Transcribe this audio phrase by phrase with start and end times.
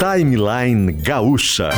[0.00, 1.68] Timeline Gaúcha.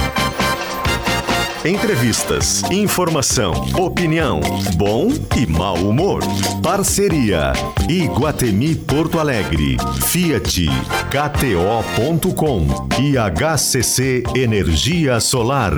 [1.64, 4.40] Entrevistas, informação, opinião,
[4.76, 6.22] bom e mau humor.
[6.62, 7.52] Parceria
[7.88, 10.66] Iguatemi Porto Alegre, Fiat,
[11.10, 12.64] KTO.com
[13.02, 15.72] e HCC Energia Solar.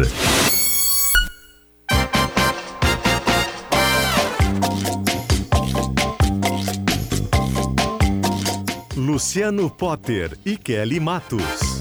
[8.95, 11.75] Luciano Potter e Kelly Matos.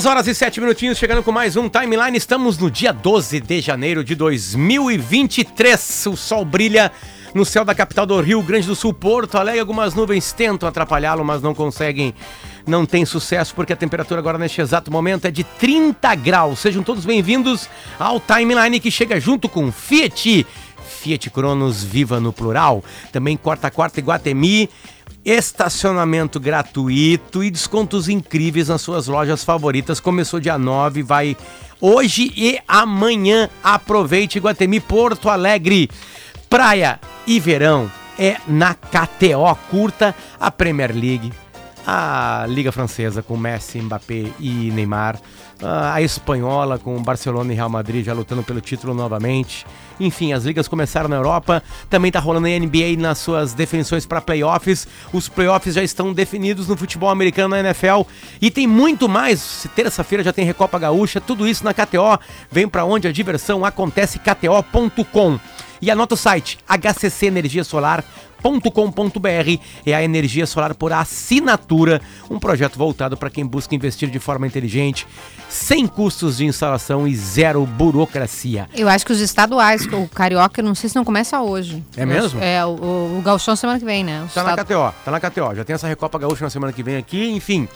[0.00, 2.16] Dez horas e sete minutinhos, chegando com mais um timeline.
[2.16, 6.06] Estamos no dia 12 de janeiro de 2023.
[6.06, 6.90] O sol brilha
[7.34, 9.60] no céu da capital do Rio Grande do Sul, Porto Alegre.
[9.60, 12.14] Algumas nuvens tentam atrapalhá-lo, mas não conseguem,
[12.66, 16.60] não tem sucesso, porque a temperatura agora neste exato momento é de 30 graus.
[16.60, 20.46] Sejam todos bem-vindos ao timeline que chega junto com Fiat.
[20.82, 22.82] Fiat Cronos Viva no plural.
[23.12, 24.70] Também Quarta Quarta Iguatemi
[25.24, 30.00] estacionamento gratuito e descontos incríveis nas suas lojas favoritas.
[30.00, 31.36] Começou dia 9, vai
[31.80, 33.48] hoje e amanhã.
[33.62, 35.90] Aproveite Guatemi Porto Alegre.
[36.48, 39.56] Praia e verão é na KTO.
[39.70, 41.32] Curta a Premier League,
[41.86, 45.20] a Liga Francesa com Messi, Mbappé e Neymar,
[45.62, 49.66] a espanhola com Barcelona e Real Madrid já lutando pelo título novamente.
[49.98, 54.20] Enfim, as ligas começaram na Europa, também tá rolando a NBA nas suas definições para
[54.20, 54.88] playoffs.
[55.12, 58.02] Os playoffs já estão definidos no futebol americano na NFL
[58.40, 59.66] e tem muito mais.
[59.76, 62.18] Terça-feira já tem Recopa Gaúcha, tudo isso na KTO.
[62.50, 65.38] Vem para onde a diversão acontece kto.com.
[65.82, 68.04] E anota o site HCC Energia Solar
[68.42, 72.00] com.br é a energia solar por assinatura,
[72.30, 75.06] um projeto voltado para quem busca investir de forma inteligente,
[75.50, 78.68] sem custos de instalação e zero burocracia.
[78.74, 81.84] Eu acho que os estaduais, o Carioca, não sei se não começa hoje.
[81.96, 82.40] É mesmo?
[82.42, 82.70] É, o,
[83.18, 84.24] o Gauchão semana que vem, né?
[84.24, 85.54] O Tá na estado- KTO, tá na KTO.
[85.56, 87.68] Já tem essa Recopa Gaúcha na semana que vem aqui, enfim.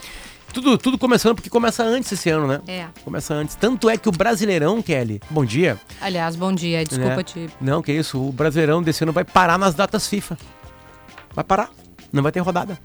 [0.52, 2.60] Tudo, tudo começando porque começa antes esse ano, né?
[2.68, 2.86] É.
[3.04, 3.56] Começa antes.
[3.56, 5.76] Tanto é que o Brasileirão, Kelly, bom dia.
[6.00, 7.22] Aliás, bom dia, desculpa né?
[7.24, 7.50] te.
[7.60, 10.38] Não, que isso, o Brasileirão desse ano vai parar nas datas FIFA.
[11.34, 11.70] Vai parar.
[12.12, 12.78] Não vai ter rodada.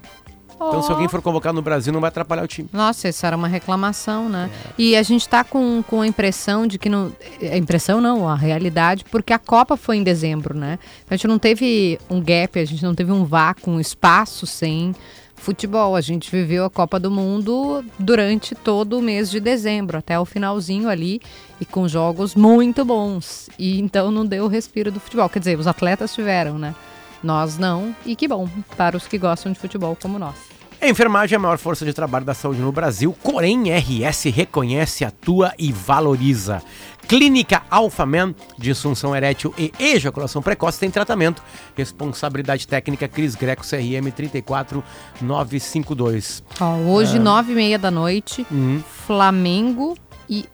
[0.67, 2.67] Então, se alguém for convocado no Brasil, não vai atrapalhar o time.
[2.73, 4.49] Nossa, isso era uma reclamação, né?
[4.53, 4.73] É.
[4.77, 7.13] E a gente tá com, com a impressão de que não.
[7.41, 10.77] A impressão não, a realidade, porque a Copa foi em dezembro, né?
[11.05, 14.45] Então a gente não teve um gap, a gente não teve um vácuo, um espaço
[14.45, 14.93] sem
[15.39, 15.95] futebol.
[15.95, 20.25] A gente viveu a Copa do Mundo durante todo o mês de dezembro, até o
[20.25, 21.21] finalzinho ali,
[21.59, 23.49] e com jogos muito bons.
[23.57, 25.29] E então não deu o respiro do futebol.
[25.29, 26.75] Quer dizer, os atletas tiveram, né?
[27.23, 28.47] Nós não, e que bom,
[28.77, 30.48] para os que gostam de futebol como nós.
[30.81, 35.03] A enfermagem é a maior força de trabalho da saúde no Brasil, Corém RS reconhece,
[35.03, 36.61] atua e valoriza.
[37.05, 41.43] Clínica Alphaman, disfunção erétil e ejaculação precoce tem tratamento.
[41.75, 46.43] Responsabilidade técnica Cris Greco CRM 34952.
[46.61, 48.81] Ó, hoje, nove e meia da noite, Uhum.
[49.05, 49.97] Flamengo
[50.29, 50.45] e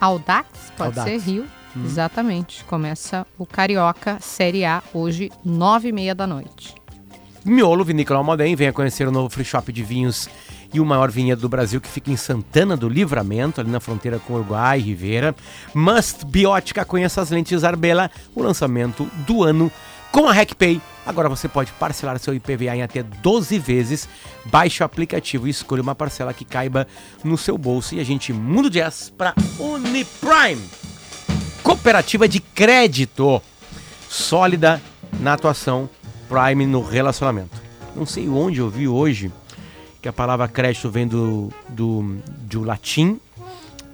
[0.00, 1.10] Audax, pode Audax.
[1.10, 1.46] ser Rio.
[1.84, 2.62] Exatamente.
[2.64, 6.74] Começa o Carioca Série A hoje, nove e meia da noite.
[7.44, 10.28] Miolo Vinícola Almaden, venha conhecer o novo free shop de vinhos
[10.72, 14.18] e o maior vinhedo do Brasil que fica em Santana do Livramento, ali na fronteira
[14.18, 15.36] com Uruguai e Rivera.
[15.74, 19.70] Must Biótica, conheça as lentes Arbela, o lançamento do ano
[20.10, 20.80] com a RecPay.
[21.04, 24.08] Agora você pode parcelar seu IPVA em até 12 vezes.
[24.46, 26.86] Baixe o aplicativo e escolha uma parcela que caiba
[27.22, 27.94] no seu bolso.
[27.94, 30.66] E a gente muda o jazz para Uniprime.
[31.62, 33.42] Cooperativa de crédito
[34.08, 34.80] sólida
[35.20, 35.90] na atuação,
[36.34, 37.62] Prime no relacionamento.
[37.94, 39.30] Não sei onde eu vi hoje
[40.02, 43.20] que a palavra crédito vem do, do, do latim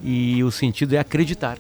[0.03, 1.59] e o sentido é acreditar.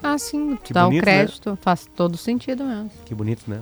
[0.00, 2.90] Ah, sim, Que dá bonito, o crédito, faz todo sentido mesmo.
[3.04, 3.60] Que bonito, né?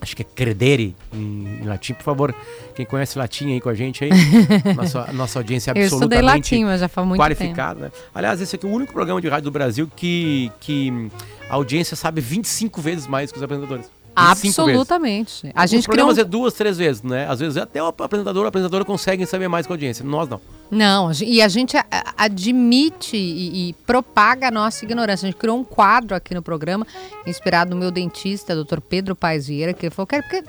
[0.00, 1.92] Acho que é credere em, em latim.
[1.92, 2.34] Por favor,
[2.76, 4.10] quem conhece latim aí com a gente aí,
[4.76, 7.92] nossa, nossa audiência Eu estudei absolutamente latim, mas já faz muito qualificada, né?
[8.14, 11.10] Aliás, esse aqui é o único programa de rádio do Brasil que, que
[11.50, 13.90] a audiência sabe 25 vezes mais que os apresentadores.
[14.16, 14.80] 25 vezes.
[14.80, 15.52] Absolutamente.
[15.54, 16.20] A Os gente criou programas um...
[16.20, 17.26] é duas, três vezes, né?
[17.28, 20.04] Às vezes até o apresentador, a apresentadora conseguem saber mais que a audiência.
[20.04, 20.40] Nós não.
[20.70, 21.76] Não, e a gente
[22.16, 25.26] admite e, e propaga a nossa ignorância.
[25.26, 26.86] A gente criou um quadro aqui no programa,
[27.26, 28.80] inspirado no meu dentista, Dr.
[28.80, 30.42] Pedro Paes Vieira, que ele falou, quero que...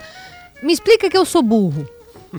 [0.61, 1.87] me explica que eu sou burro.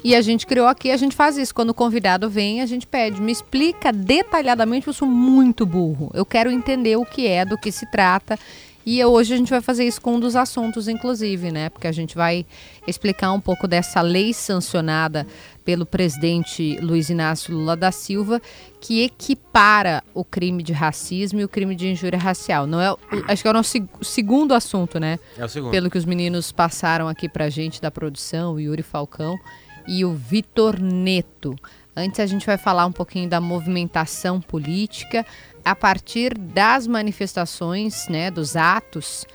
[0.02, 1.54] E a gente criou aqui, a gente faz isso.
[1.54, 6.10] Quando o convidado vem, a gente pede, me explica detalhadamente, eu sou muito burro.
[6.14, 8.38] Eu quero entender o que é, do que se trata.
[8.84, 11.68] E hoje a gente vai fazer isso com um dos assuntos, inclusive, né?
[11.68, 12.44] Porque a gente vai
[12.86, 15.26] explicar um pouco dessa lei sancionada
[15.64, 18.42] pelo presidente Luiz Inácio Lula da Silva,
[18.80, 22.66] que equipara o crime de racismo e o crime de injúria racial.
[22.66, 22.94] Não é,
[23.28, 25.18] acho que é o nosso segundo assunto, né?
[25.38, 25.70] É o segundo.
[25.70, 29.38] Pelo que os meninos passaram aqui pra gente da produção, o Yuri Falcão
[29.86, 31.54] e o Vitor Neto.
[31.94, 35.26] Antes a gente vai falar um pouquinho da movimentação política
[35.64, 39.26] a partir das manifestações, né, dos atos,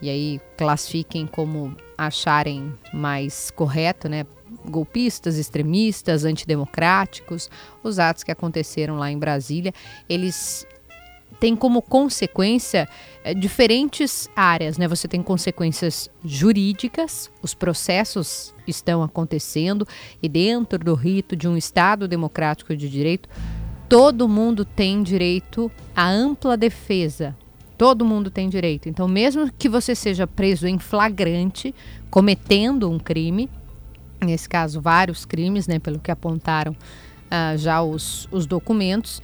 [0.00, 4.26] e aí classifiquem como acharem mais correto, né,
[4.68, 7.50] golpistas, extremistas, antidemocráticos,
[7.82, 9.72] os atos que aconteceram lá em Brasília,
[10.08, 10.66] eles
[11.40, 12.88] têm como consequência
[13.22, 14.88] é, diferentes áreas, né?
[14.88, 19.86] Você tem consequências jurídicas, os processos estão acontecendo
[20.22, 23.28] e dentro do rito de um Estado democrático de direito,
[23.88, 27.36] todo mundo tem direito à ampla defesa.
[27.78, 28.88] Todo mundo tem direito.
[28.88, 31.74] Então, mesmo que você seja preso em flagrante,
[32.10, 33.50] cometendo um crime,
[34.20, 39.20] nesse caso, vários crimes, né, pelo que apontaram uh, já os, os documentos,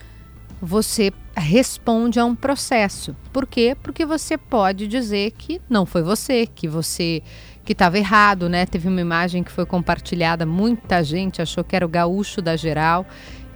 [0.61, 3.17] você responde a um processo.
[3.33, 3.77] Por quê?
[3.83, 7.23] Porque você pode dizer que não foi você, que você
[7.65, 8.67] que estava errado, né?
[8.67, 13.07] Teve uma imagem que foi compartilhada, muita gente achou que era o gaúcho da geral.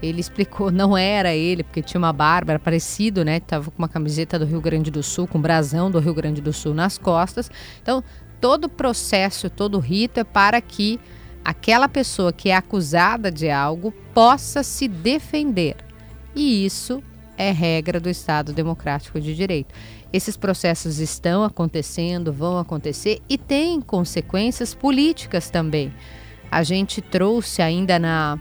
[0.02, 3.40] Ele explicou, não era ele, porque tinha uma barba, era parecido, né?
[3.40, 6.40] Tava com uma camiseta do Rio Grande do Sul, com um brasão do Rio Grande
[6.40, 7.50] do Sul nas costas.
[7.82, 8.04] Então,
[8.40, 11.00] todo o processo, todo o rito é para que
[11.44, 15.76] aquela pessoa que é acusada de algo possa se defender.
[16.34, 17.02] E isso
[17.38, 19.74] é regra do Estado Democrático de Direito.
[20.12, 25.92] Esses processos estão acontecendo, vão acontecer e têm consequências políticas também.
[26.50, 28.38] A gente trouxe ainda na,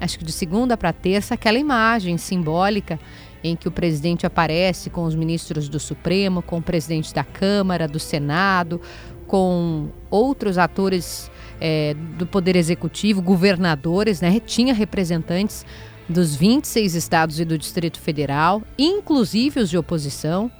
[0.00, 2.98] acho que de segunda para terça, aquela imagem simbólica
[3.42, 7.86] em que o presidente aparece com os ministros do Supremo, com o presidente da Câmara,
[7.86, 8.80] do Senado,
[9.26, 11.30] com outros atores
[11.60, 14.40] é, do Poder Executivo, governadores, né?
[14.40, 15.64] Tinha representantes
[16.08, 20.50] dos 26 estados e do Distrito Federal, inclusive os de oposição.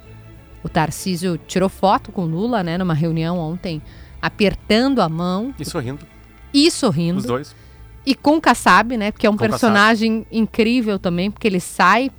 [0.63, 3.81] O Tarcísio tirou foto com Lula, né, numa reunião ontem,
[4.21, 5.53] apertando a mão.
[5.57, 6.05] E sorrindo.
[6.53, 7.19] E sorrindo.
[7.19, 7.55] Os dois.
[8.05, 12.09] E com Kassab, né, porque é um Com personagem incrível também, porque ele sai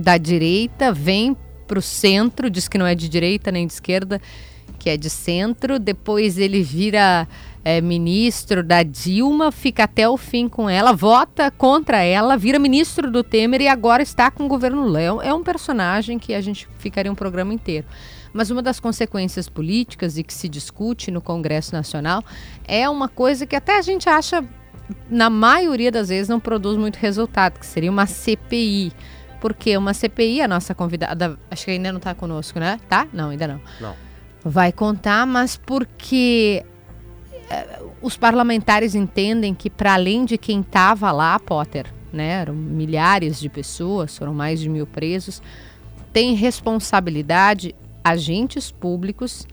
[0.00, 4.20] da direita, vem pro centro, diz que não é de direita nem de esquerda,
[4.78, 7.26] que é de centro, depois ele vira
[7.64, 13.10] é, ministro da Dilma, fica até o fim com ela, vota contra ela, vira ministro
[13.10, 16.68] do Temer e agora está com o governo um- É um personagem que a gente
[16.78, 17.86] ficaria um programa inteiro.
[18.32, 22.22] Mas uma das consequências políticas e que se discute no Congresso Nacional
[22.66, 24.44] é uma coisa que até a gente acha,
[25.10, 28.92] na maioria das vezes, não produz muito resultado, que seria uma CPI.
[29.40, 32.80] Porque uma CPI, a nossa convidada, acho que ainda não está conosco, né?
[32.88, 33.06] Tá?
[33.12, 33.94] Não, ainda não Não.
[34.44, 36.64] vai contar, mas porque
[37.48, 43.38] eh, os parlamentares entendem que para além de quem estava lá, Potter, né, eram milhares
[43.38, 45.40] de pessoas, foram mais de mil presos,
[46.12, 49.46] tem responsabilidade agentes públicos,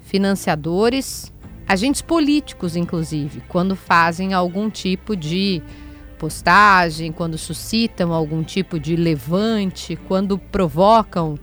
[0.00, 1.32] financiadores,
[1.68, 5.62] agentes políticos, inclusive, quando fazem algum tipo de
[6.18, 11.38] postagem, quando suscitam algum tipo de levante, quando provocam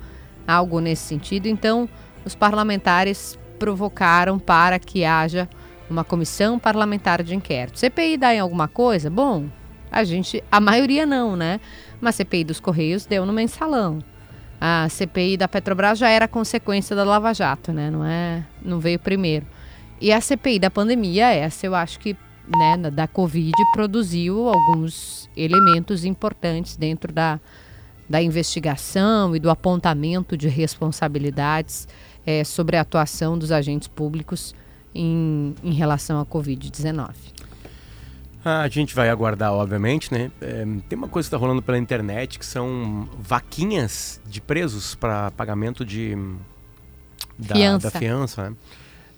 [0.48, 1.48] algo nesse sentido.
[1.48, 1.88] Então,
[2.26, 5.48] os parlamentares provocaram para que haja
[5.90, 7.80] uma comissão parlamentar de inquérito.
[7.80, 9.10] CPI dá em alguma coisa?
[9.10, 9.46] Bom,
[9.92, 11.60] a gente, a maioria não, né?
[12.02, 14.00] Mas CPI dos Correios deu no mensalão.
[14.60, 17.92] A CPI da Petrobras já era consequência da Lava Jato, né?
[17.92, 19.46] Não é, não veio primeiro.
[20.02, 22.16] E a CPI da pandemia, essa eu acho que,
[22.48, 27.40] né, da- Covid produziu alguns elementos importantes dentro da,
[28.10, 31.88] da investigação e do apontamento de responsabilidades
[32.26, 34.54] eh, sobre a atuação dos agentes públicos
[34.94, 37.12] em, em relação à Covid-19.
[38.46, 40.30] A gente vai aguardar, obviamente, né?
[40.42, 45.32] É, tem uma coisa que está rolando pela internet que são vaquinhas de presos para
[45.32, 46.14] pagamento de
[47.40, 47.90] da Fiança.
[47.92, 48.56] da fiança, né?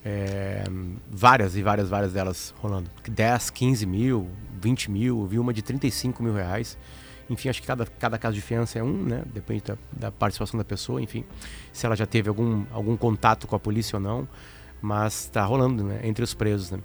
[0.07, 0.63] É,
[1.09, 2.91] várias e várias, várias delas rolando.
[3.09, 4.29] 10, 15 mil,
[4.61, 6.77] 20 mil, eu vi uma de 35 mil reais.
[7.27, 9.23] Enfim, acho que cada, cada caso de fiança é um, né?
[9.33, 11.25] Depende da, da participação da pessoa, enfim.
[11.73, 14.27] Se ela já teve algum, algum contato com a polícia ou não.
[14.79, 16.01] Mas está rolando, né?
[16.03, 16.79] Entre os presos, né?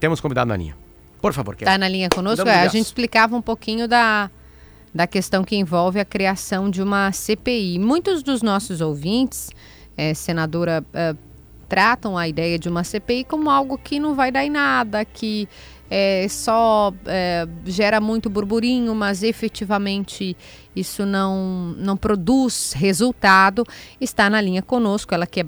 [0.00, 0.76] Temos convidado na linha.
[1.20, 1.70] Por favor, Kelly.
[1.70, 2.46] Está na linha conosco?
[2.46, 4.28] É, a gente explicava um pouquinho da,
[4.92, 7.78] da questão que envolve a criação de uma CPI.
[7.78, 9.50] Muitos dos nossos ouvintes,
[9.96, 11.14] eh, senadora, eh,
[11.64, 15.48] tratam a ideia de uma CPI como algo que não vai dar em nada, que
[15.90, 20.36] é, só é, gera muito burburinho, mas efetivamente
[20.74, 23.64] isso não, não produz resultado,
[24.00, 25.46] está na linha conosco, ela que é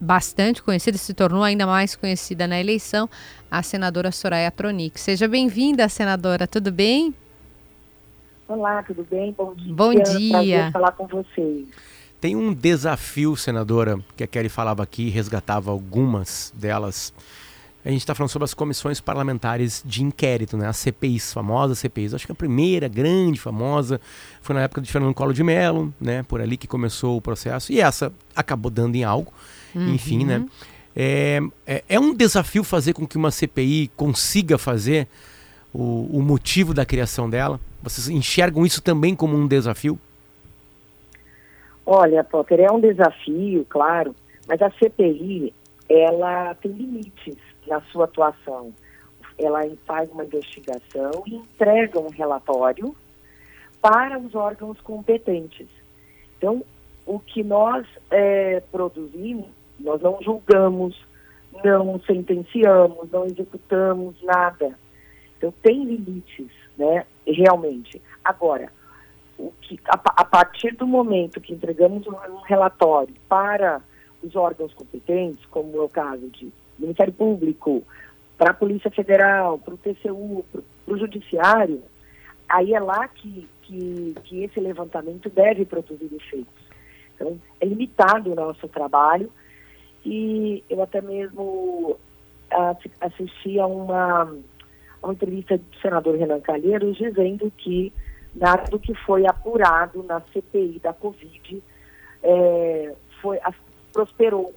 [0.00, 3.08] bastante conhecida, se tornou ainda mais conhecida na eleição,
[3.50, 5.00] a senadora Soraya Tronic.
[5.00, 7.14] Seja bem-vinda, senadora, tudo bem?
[8.46, 9.32] Olá, tudo bem?
[9.32, 9.74] Bom dia.
[9.74, 10.30] Bom dia.
[10.30, 11.66] Prazer falar com vocês.
[12.24, 17.12] Tem um desafio, senadora, que a Kelly falava aqui, resgatava algumas delas.
[17.84, 20.66] A gente está falando sobre as comissões parlamentares de inquérito, né?
[20.66, 22.14] As CPIs, famosas CPIs.
[22.14, 24.00] Acho que a primeira grande, famosa,
[24.40, 26.22] foi na época de Fernando Collor de Mello, né?
[26.22, 27.70] Por ali que começou o processo.
[27.70, 29.30] E essa acabou dando em algo,
[29.74, 29.92] uhum.
[29.92, 30.46] enfim, né?
[30.96, 35.06] É, é, é, um desafio fazer com que uma CPI consiga fazer
[35.74, 37.60] o, o motivo da criação dela?
[37.82, 40.00] Vocês enxergam isso também como um desafio?
[41.86, 44.14] Olha, Potter, é um desafio, claro,
[44.48, 45.54] mas a CPI,
[45.88, 47.36] ela tem limites
[47.66, 48.72] na sua atuação.
[49.38, 52.94] Ela faz uma investigação e entrega um relatório
[53.82, 55.68] para os órgãos competentes.
[56.38, 56.64] Então,
[57.04, 59.48] o que nós é, produzimos,
[59.78, 60.98] nós não julgamos,
[61.62, 64.78] não sentenciamos, não executamos nada.
[65.36, 68.00] Então, tem limites, né, realmente.
[68.24, 68.72] Agora,
[69.38, 72.14] o que, a, a partir do momento que entregamos um,
[72.46, 73.80] relatório para
[74.22, 77.82] os órgãos competentes, como é o caso de Ministério Público,
[78.38, 80.44] para a Polícia Federal, para o TCU,
[80.84, 81.82] para o Judiciário,
[82.48, 86.64] aí é lá que, que, que, esse levantamento deve produzir efeitos.
[87.14, 89.30] Então, é limitado o nosso trabalho
[90.04, 91.96] e eu até mesmo
[93.00, 94.22] assisti a uma,
[95.02, 97.92] a uma entrevista do senador Renan Calheiros dizendo que
[98.34, 101.62] nada do que foi apurado na CPI da Covid
[102.22, 103.38] é, foi,
[103.92, 104.54] prosperou.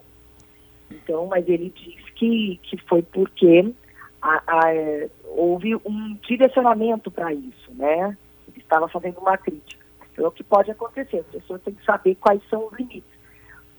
[0.90, 3.74] Então, mas ele diz que, que foi porque
[4.22, 8.18] a, a, é, houve um direcionamento para isso, né?
[8.48, 9.86] Ele estava fazendo uma crítica.
[10.12, 13.18] Então, é o que pode acontecer, as pessoas têm que saber quais são os limites.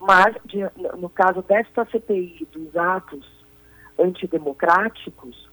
[0.00, 0.58] Mas, de,
[0.96, 3.26] no caso desta CPI dos atos
[3.98, 5.50] antidemocráticos,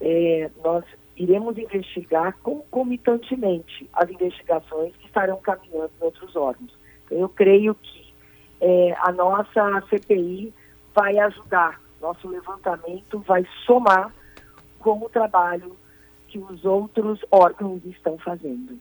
[0.00, 0.84] é, nós
[1.16, 6.70] iremos investigar concomitantemente as investigações que estarão caminhando em outros órgãos.
[7.10, 8.14] Eu creio que
[8.60, 10.52] é, a nossa CPI
[10.94, 14.12] vai ajudar, nosso levantamento vai somar
[14.78, 15.76] com o trabalho
[16.28, 18.78] que os outros órgãos estão fazendo.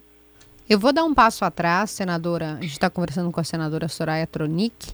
[0.68, 2.54] Eu vou dar um passo atrás, senadora.
[2.54, 4.94] A gente está conversando com a senadora Soraya Tronic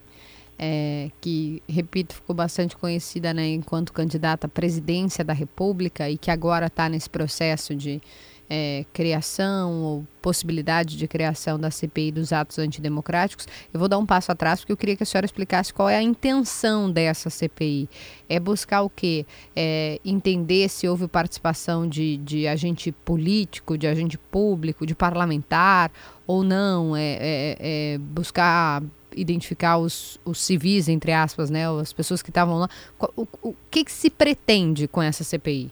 [0.63, 6.29] é, que, repito, ficou bastante conhecida né, enquanto candidata à presidência da República e que
[6.29, 7.99] agora está nesse processo de
[8.47, 13.47] é, criação ou possibilidade de criação da CPI dos atos antidemocráticos.
[13.73, 15.95] Eu vou dar um passo atrás porque eu queria que a senhora explicasse qual é
[15.95, 17.89] a intenção dessa CPI.
[18.29, 19.25] É buscar o quê?
[19.55, 25.91] É entender se houve participação de, de agente político, de agente público, de parlamentar
[26.27, 26.95] ou não?
[26.95, 28.83] É, é, é buscar
[29.15, 32.69] identificar os, os civis, entre aspas, né, as pessoas que estavam lá.
[33.15, 35.71] O, o que, que, se pretende com essa CPI?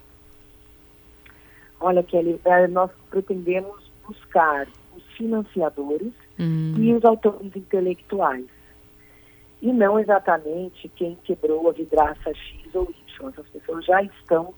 [1.80, 6.76] Olha, Kelly, é, nós pretendemos buscar os financiadores hum.
[6.78, 8.46] e os autores intelectuais.
[9.62, 13.30] E não exatamente quem quebrou a vidraça X ou Y.
[13.30, 14.54] Essas pessoas já estão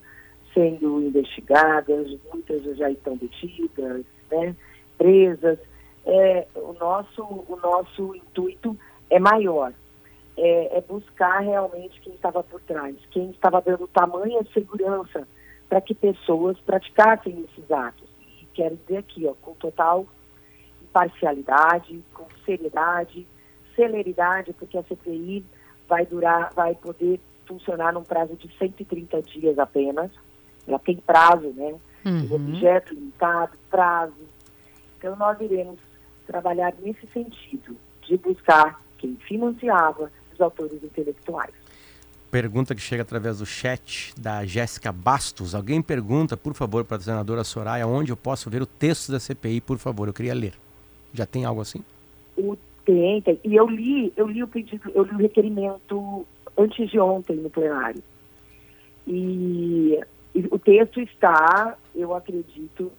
[0.54, 4.54] sendo investigadas, muitas já estão detidas, né,
[4.96, 5.58] presas
[6.04, 8.76] é, o, nosso, o nosso intuito
[9.10, 9.72] é maior.
[10.36, 15.28] É, é, buscar realmente quem estava por trás, quem estava dando tamanha segurança
[15.68, 18.08] para que pessoas praticassem esses atos.
[18.40, 20.06] E quero dizer aqui, ó, com total
[20.82, 23.26] imparcialidade, com seriedade,
[23.76, 25.44] celeridade, porque a CPI
[25.86, 30.10] vai durar, vai poder funcionar num prazo de 130 dias apenas.
[30.66, 31.74] Ela tem prazo, né?
[32.04, 32.34] Uhum.
[32.34, 34.14] Objeto limitado, prazo.
[34.98, 35.78] Então nós iremos
[36.22, 41.52] trabalhar nesse sentido, de buscar quem financiava os autores intelectuais.
[42.30, 45.54] Pergunta que chega através do chat da Jéssica Bastos.
[45.54, 49.20] Alguém pergunta, por favor, para a senadora Soraya, onde eu posso ver o texto da
[49.20, 50.54] CPI, por favor, eu queria ler.
[51.12, 51.84] Já tem algo assim?
[52.34, 53.38] O, tem, tem.
[53.44, 56.26] E eu li, eu li o pedido, eu li o requerimento
[56.56, 58.02] antes de ontem no plenário.
[59.06, 60.00] E,
[60.34, 62.90] e o texto está, eu acredito,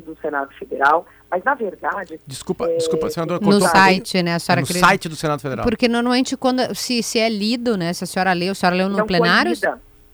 [0.00, 2.20] do Senado Federal, mas na verdade.
[2.26, 3.40] Desculpa, é, desculpa, senadora.
[3.40, 4.86] No site, né, a senhora No acredita?
[4.86, 5.64] site do Senado Federal.
[5.64, 7.92] Porque normalmente, quando se, se é lido, né?
[7.92, 9.52] Se a senhora leu, a senhora leu no não plenário?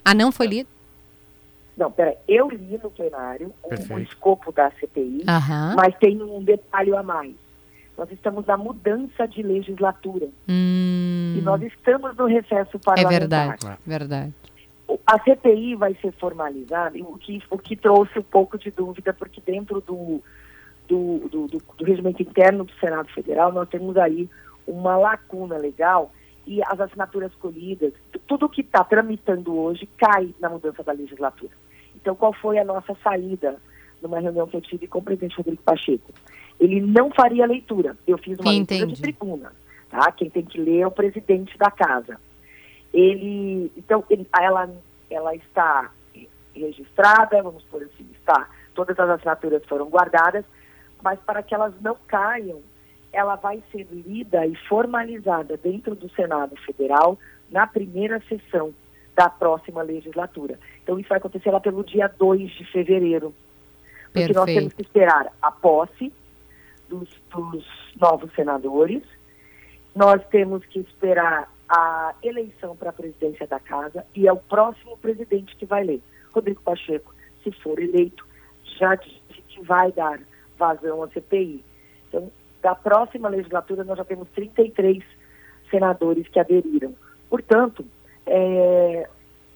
[0.04, 0.68] Ah, não foi lido?
[1.76, 5.24] Não, peraí, eu li no plenário o, o, escopo da CPI,
[5.74, 7.34] mas tem um detalhe a mais.
[7.96, 10.26] Nós estamos na mudança de legislatura.
[10.48, 11.36] Hum.
[11.36, 13.12] E nós estamos no recesso parlamentar.
[13.12, 13.76] É verdade, é.
[13.86, 14.34] verdade.
[15.06, 19.40] A CPI vai ser formalizada, o que, o que trouxe um pouco de dúvida, porque
[19.40, 20.22] dentro do,
[20.88, 24.28] do, do, do, do regimento interno do Senado Federal, nós temos aí
[24.66, 26.12] uma lacuna legal
[26.46, 27.92] e as assinaturas colhidas,
[28.26, 31.52] tudo que está tramitando hoje cai na mudança da legislatura.
[31.94, 33.56] Então, qual foi a nossa saída
[34.00, 36.12] numa reunião que eu tive com o presidente Rodrigo Pacheco?
[36.58, 37.96] Ele não faria leitura.
[38.06, 38.84] Eu fiz uma Entendi.
[38.84, 39.52] leitura de tribuna.
[39.88, 40.10] Tá?
[40.12, 42.18] Quem tem que ler é o presidente da casa.
[42.92, 44.70] Ele, então, ele, ela,
[45.08, 45.90] ela está
[46.54, 50.44] registrada, vamos por assim, está, todas as assinaturas foram guardadas,
[51.02, 52.60] mas para que elas não caiam,
[53.12, 57.18] ela vai ser lida e formalizada dentro do Senado Federal
[57.50, 58.74] na primeira sessão
[59.14, 60.58] da próxima legislatura.
[60.82, 63.34] Então, isso vai acontecer lá pelo dia 2 de fevereiro.
[64.12, 64.76] Porque nós temos Perfeito.
[64.76, 66.12] que esperar a posse
[66.88, 67.64] dos, dos
[68.00, 69.02] novos senadores,
[69.94, 74.98] nós temos que esperar a eleição para a presidência da casa e é o próximo
[74.98, 76.02] presidente que vai ler.
[76.34, 78.26] Rodrigo Pacheco, se for eleito,
[78.76, 80.20] já disse que vai dar
[80.58, 81.64] vazão à CPI.
[82.08, 85.04] Então, da próxima legislatura, nós já temos 33
[85.70, 86.92] senadores que aderiram.
[87.28, 87.86] Portanto,
[88.26, 89.08] é,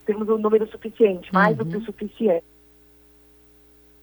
[0.07, 2.47] temos um número suficiente, mais do que o suficiente,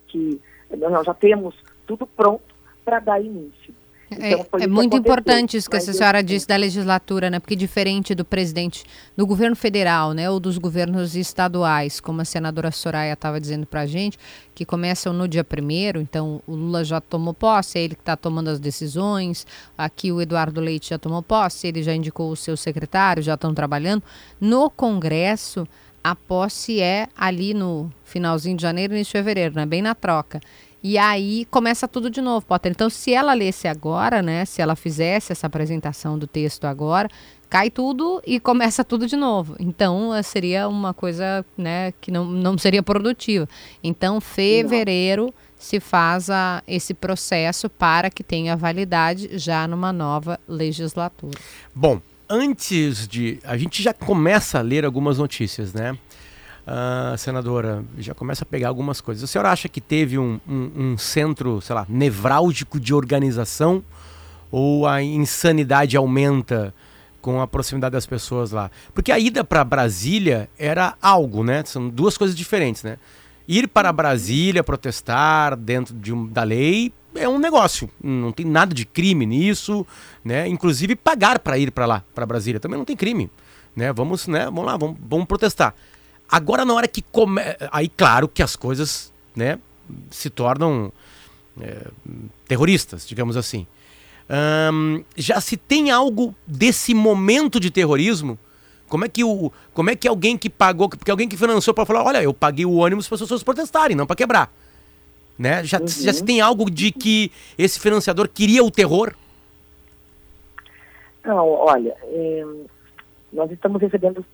[0.07, 0.41] que
[0.77, 1.55] nós já temos
[1.87, 2.53] tudo pronto
[2.83, 3.73] para dar início.
[4.11, 7.39] Então, É, é muito importante isso que Mas a eu- senhora disse da legislatura, né?
[7.39, 8.83] Porque diferente do presidente
[9.15, 10.29] do governo federal, né?
[10.29, 14.19] Ou dos governos estaduais, como a senadora Soraya estava dizendo para a gente,
[14.53, 18.17] que começam no dia primeiro, então o Lula já tomou posse, é ele que está
[18.17, 22.59] tomando as decisões, aqui o Eduardo Leite já tomou posse, ele já indicou os seus
[22.59, 24.03] secretários, já estão trabalhando.
[24.41, 25.65] No Congresso,
[26.03, 29.65] a posse é ali no finalzinho de janeiro, início de fevereiro, né?
[29.65, 30.41] Bem na troca.
[30.83, 32.71] E aí começa tudo de novo, Potter.
[32.71, 34.45] Então, se ela lesse agora, né?
[34.45, 37.07] Se ela fizesse essa apresentação do texto agora,
[37.51, 39.55] cai tudo e começa tudo de novo.
[39.59, 43.47] Então, eh, seria uma coisa, né, que não, não seria produtiva.
[43.83, 51.37] Então, fevereiro se faz a, esse processo para que tenha validade já numa nova legislatura.
[51.75, 53.37] Bom, antes de.
[53.43, 55.97] A gente já começa a ler algumas notícias, né?
[56.65, 59.23] Ah, senadora, já começa a pegar algumas coisas.
[59.23, 63.83] A senhora acha que teve um, um- um centro, sei lá, nevrálgico de organização?
[64.51, 66.73] Ou a insanidade aumenta
[67.21, 68.69] com a proximidade das pessoas lá?
[68.93, 71.63] Porque a ida para Brasília era algo, né?
[71.65, 72.97] São duas coisas diferentes, né?
[73.47, 77.89] Ir para Brasília protestar dentro de um- da lei é um negócio.
[78.03, 79.85] Não tem nada de crime nisso,
[80.23, 80.47] né?
[80.47, 83.29] Inclusive pagar para ir para lá, para Brasília, também não tem crime,
[83.75, 83.91] né?
[83.93, 84.45] Vamos, né?
[84.45, 85.73] Vamos lá, vamos, vamos protestar.
[86.31, 87.41] Agora na hora que come...
[87.71, 89.59] aí claro que as coisas, né,
[90.09, 90.91] se tornam
[91.59, 91.87] é,
[92.47, 93.67] terroristas, digamos assim.
[95.17, 98.39] Já se tem algo desse momento de terrorismo?
[98.87, 101.85] Como é que o, como é que alguém que pagou, porque alguém que financiou para
[101.85, 104.53] falar, olha, eu paguei o ônibus para as pessoas protestarem, não para quebrar,
[105.37, 105.63] né?
[105.63, 109.13] Já, já se tem algo de que esse financiador queria o terror?
[111.23, 112.45] Não, olha, é,
[113.33, 114.25] nós estamos recebendo,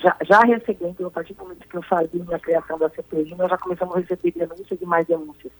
[0.00, 3.50] já, já recebendo, a partir do momento que eu falei na criação da CPI, nós
[3.50, 5.52] já começamos a receber denúncias e mais denúncias.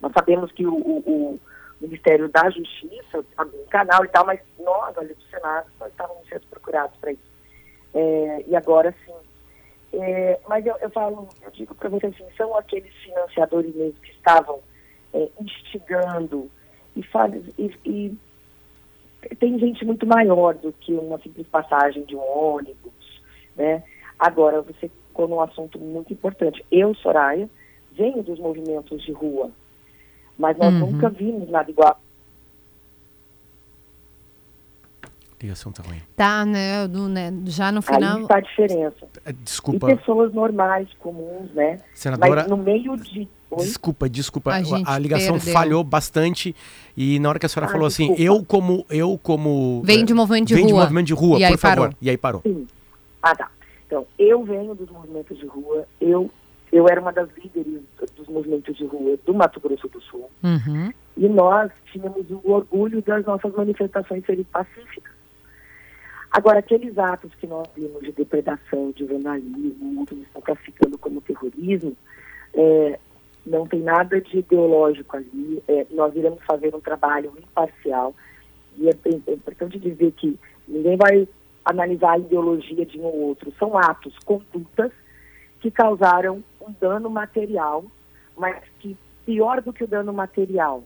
[0.00, 1.40] Nós sabemos que o, o- o
[1.80, 6.28] Ministério da Justiça abriu um canal e tal, mas nós, ali do Senado, nós estávamos
[6.28, 7.32] sendo procurados para isso.
[7.94, 9.12] É, e agora sim.
[9.94, 14.10] É, mas eu, eu falo, eu digo para você assim, são aqueles financiadores mesmo que
[14.12, 14.60] estavam
[15.12, 16.50] é, instigando
[16.96, 18.18] e, faz, e, e
[19.38, 23.22] tem gente muito maior do que uma simples passagem de um ônibus,
[23.56, 23.82] né?
[24.18, 26.64] Agora, você ficou num assunto muito importante.
[26.70, 27.48] Eu, Soraya,
[27.92, 29.50] venho dos movimentos de rua,
[30.38, 30.92] mas nós Uhum.
[30.92, 32.00] nunca vimos nada igual.
[35.42, 35.98] Ligação tá ruim.
[36.14, 38.20] Tá, né, no- né, já no Aí final...
[38.22, 39.06] está a diferença.
[39.24, 41.78] É, E Desculpa, pessoas normais, comuns, né?
[41.94, 42.42] senadora.
[42.42, 43.28] Mas no meio de...
[43.50, 43.58] Oi?
[43.64, 44.52] Desculpa, desculpa.
[44.52, 45.52] A A, ligação perdeu.
[45.52, 46.54] falhou bastante
[46.96, 48.22] e na hora que a senhora Ah, falou assim, desculpa.
[48.22, 50.82] eu como eu como Vem eh, de movimento de vem de rua.
[50.82, 51.76] movimento de rua, E aí por favor.
[51.76, 51.94] parou.
[52.00, 52.40] E aí parou.
[52.42, 52.66] Sim.
[53.22, 53.50] Ah, tá.
[53.86, 56.30] Então, eu venho dos movimentos de rua, eu,
[56.72, 57.82] eu era uma das líderes
[58.16, 60.30] dos movimentos de rua do Mato Grosso do Sul.
[60.42, 60.90] Uhum.
[61.18, 65.12] E nós tínhamos o orgulho das nossas manifestações serem pacíficas.
[66.32, 71.94] Agora, aqueles atos que nós vimos de depredação, de vandalismo, outros estão classificando como terrorismo,
[72.54, 72.98] é,
[73.44, 75.62] não tem nada de ideológico ali.
[75.68, 78.14] É, nós iremos fazer um trabalho imparcial.
[78.78, 81.28] E é- é importante dizer que ninguém vai
[81.66, 83.52] analisar a ideologia de um ou outro.
[83.58, 84.90] São atos, condutas
[85.60, 87.84] que causaram um dano material,
[88.36, 90.82] mas que, pior do que o dano material,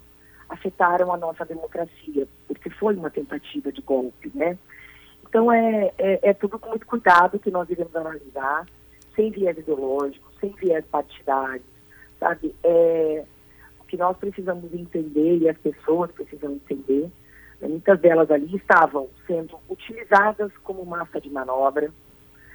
[0.48, 4.58] afetaram a nossa democracia, porque foi uma tentativa de golpe, né?
[5.36, 8.66] Então é, é, é tudo com muito cuidado que nós iremos analisar.
[9.14, 11.62] sem viés ideológico, sem viés partidário,
[12.18, 12.54] sabe?
[12.64, 13.22] É,
[13.78, 17.10] o que nós precisamos entender e as pessoas precisam entender,
[17.60, 21.92] né, muitas delas ali estavam sendo utilizadas como massa de manobra.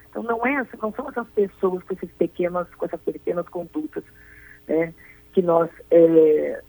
[0.10, 4.04] Então não é, não são essas pessoas com essas pequenas, com essas pequenas condutas,
[4.67, 4.91] né,
[5.34, 6.63] que nós é,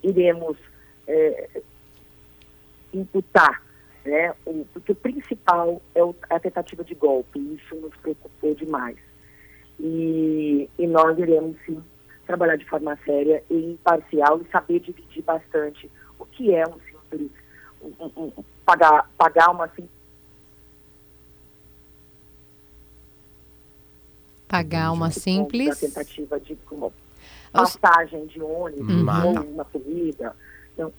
[0.00, 0.56] iremos
[1.08, 1.60] é,
[2.92, 3.63] imputar,
[4.04, 4.34] né?
[4.44, 8.98] O, porque o principal é o, a tentativa de golpe, isso nos preocupou demais.
[9.80, 11.82] E, e nós iremos sim
[12.26, 17.30] trabalhar de forma séria e imparcial e saber dividir bastante o que é um simples
[17.82, 19.90] um, um, um, pagar pagar uma simples
[24.48, 26.92] pagar uma simples tentativa de como,
[27.52, 29.26] passagem de ônibus uhum.
[29.26, 30.34] ou uma corrida
[30.72, 30.92] então,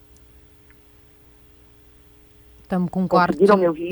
[2.65, 3.43] Estamos com corte.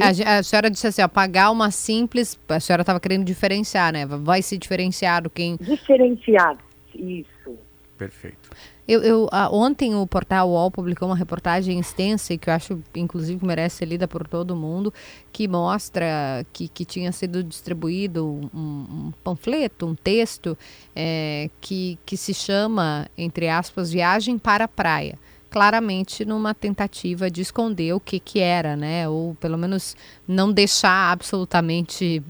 [0.02, 2.40] A, a, senhora disse assim, ó, pagar uma simples.
[2.50, 4.04] A senhora estava querendo diferenciar, né?
[4.08, 5.58] Vai se diferenciar do quem.
[5.62, 6.58] Diferenciado,
[6.96, 7.56] isso.
[7.96, 8.50] Perfeito.
[8.88, 13.46] Eu, eu ontem o portal UOL publicou uma reportagem extensa e que eu acho, inclusive,
[13.46, 14.92] merece ser lida por todo mundo,
[15.32, 20.58] que mostra que, que tinha sido distribuído um, um panfleto, um texto
[20.96, 25.18] é, que, que se chama, entre aspas, Viagem para a Praia
[25.54, 29.08] claramente numa tentativa de esconder o que, que era, né?
[29.08, 29.96] Ou pelo menos
[30.28, 32.24] não deixar absolutamente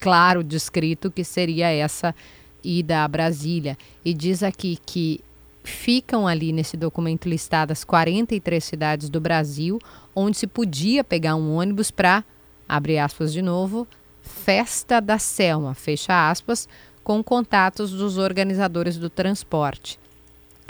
[0.00, 2.14] claro, descrito que seria essa
[2.64, 3.76] ida a Brasília.
[4.02, 5.20] E diz aqui que
[5.62, 9.78] ficam ali nesse documento listadas 43 cidades do Brasil
[10.16, 12.24] onde se podia pegar um ônibus para,
[12.66, 13.86] abre aspas de novo,
[14.22, 16.66] Festa da Selma, fecha aspas,
[17.02, 19.98] com contatos dos organizadores do transporte.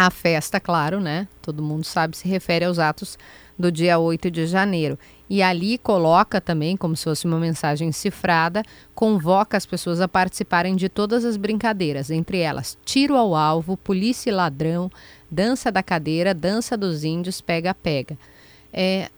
[0.05, 1.27] A festa, claro, né?
[1.40, 3.17] Todo mundo sabe, se refere aos atos
[3.59, 4.99] do dia 8 de janeiro.
[5.31, 8.62] E ali coloca também, como se fosse uma mensagem cifrada,
[8.95, 14.29] convoca as pessoas a participarem de todas as brincadeiras, entre elas tiro ao alvo, polícia
[14.29, 14.90] e ladrão,
[15.31, 18.19] dança da cadeira, dança dos índios, pega-pega.
[18.71, 19.09] É,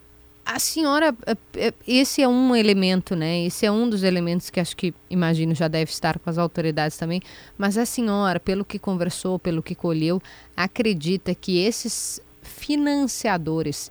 [0.46, 3.44] a senhora, é, é, esse é um elemento, né?
[3.44, 6.96] Esse é um dos elementos que acho que, imagino, já deve estar com as autoridades
[6.96, 7.20] também.
[7.58, 10.22] Mas a senhora, pelo que conversou, pelo que colheu,
[10.56, 13.90] acredita que esses financiadores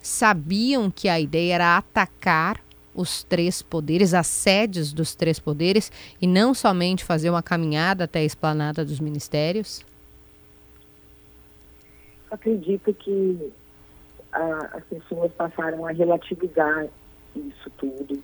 [0.00, 2.62] sabiam que a ideia era atacar
[2.94, 5.90] os três poderes, as sedes dos três poderes,
[6.22, 9.84] e não somente fazer uma caminhada até a esplanada dos ministérios?
[12.30, 13.52] Acredito que
[14.36, 16.86] a, as pessoas passaram a relativizar
[17.34, 18.22] isso tudo.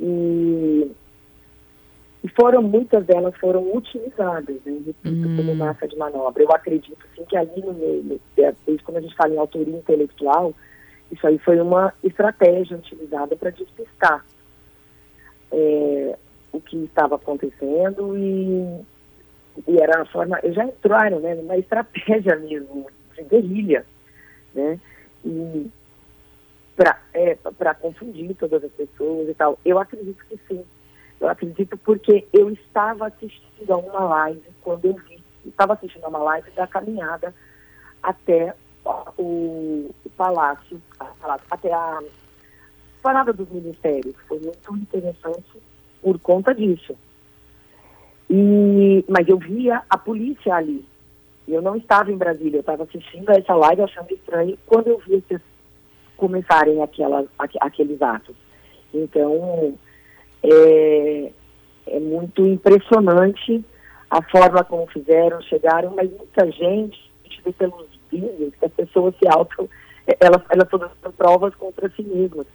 [0.00, 0.90] E,
[2.24, 5.36] e foram, muitas delas foram utilizadas, né, repito, hum.
[5.36, 6.42] como massa de manobra.
[6.42, 8.20] Eu acredito, sim, que ali no meio,
[8.66, 10.52] desde quando a gente fala em autoria intelectual,
[11.10, 14.24] isso aí foi uma estratégia utilizada para despistar
[15.52, 16.18] é,
[16.52, 18.84] o que estava acontecendo e,
[19.68, 23.86] e era a forma, já entraram né, numa estratégia mesmo de guerrilha,
[24.52, 24.80] né?
[26.76, 27.34] Para é,
[27.80, 29.58] confundir todas as pessoas e tal.
[29.64, 30.64] Eu acredito que sim.
[31.20, 36.08] Eu acredito porque eu estava assistindo a uma live quando eu vi, estava assistindo a
[36.08, 37.34] uma live da caminhada
[38.02, 38.54] até
[39.16, 40.80] o, o palácio,
[41.50, 42.02] até a
[43.02, 44.14] parada dos ministérios.
[44.28, 45.62] Foi muito interessante
[46.02, 46.96] por conta disso.
[48.28, 50.84] E, mas eu via a polícia ali.
[51.46, 54.98] Eu não estava em Brasília, eu estava assistindo a essa live achando estranho quando eu
[54.98, 55.40] vi esses
[56.16, 58.34] começarem aquelas, aqu, aqueles atos.
[58.92, 59.74] Então,
[60.42, 61.32] é,
[61.86, 63.64] é muito impressionante
[64.10, 68.72] a forma como fizeram, chegaram, mas muita gente, a gente vê pelos vídeos que as
[68.72, 69.68] pessoas se auto,
[70.20, 72.46] elas, elas todas são provas contra si mesmas.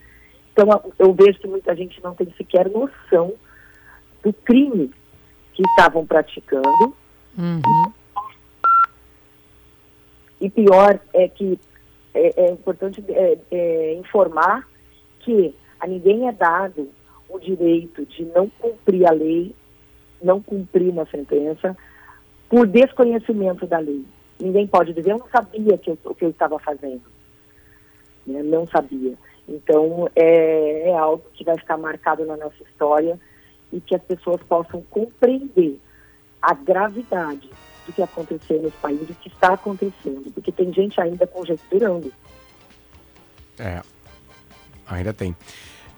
[0.52, 0.68] Então,
[1.00, 3.34] eu vejo que muita gente não tem sequer noção
[4.24, 4.92] do crime
[5.54, 6.96] que estavam praticando.
[7.38, 7.94] Uhum.
[10.42, 11.60] E pior é que
[12.14, 14.68] é, é importante é, é, informar
[15.20, 16.90] que a ninguém é dado
[17.30, 19.56] o direito de não cumprir a lei,
[20.22, 21.78] não cumprir uma sentença,
[22.50, 24.04] por desconhecimento da lei.
[24.40, 27.04] Ninguém pode dizer, eu não sabia que eu, o que eu estava fazendo.
[28.26, 28.42] Né?
[28.42, 29.14] Não sabia.
[29.48, 33.20] Então, é, é algo que vai ficar marcado na nossa história
[33.72, 35.80] e que as pessoas possam compreender
[36.42, 37.50] a gravidade
[37.86, 42.12] do que aconteceu nesse país, do que está acontecendo, porque tem gente ainda conjecturando.
[43.58, 43.82] É,
[44.88, 45.36] ainda tem.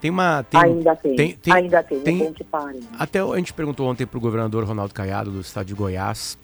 [0.01, 0.43] Tem uma.
[0.43, 2.81] Tem, ainda tem, tem, tem ainda tem, tem é que parem.
[2.99, 6.37] Até a gente perguntou ontem para o governador Ronaldo Caiado, do estado de Goiás,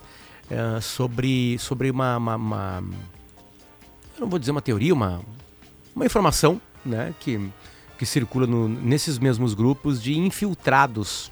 [0.50, 2.84] é, sobre, sobre uma, uma, uma,
[4.16, 5.22] Eu não vou dizer uma teoria, uma,
[5.96, 7.50] uma informação né, que,
[7.98, 11.32] que circula no, nesses mesmos grupos de infiltrados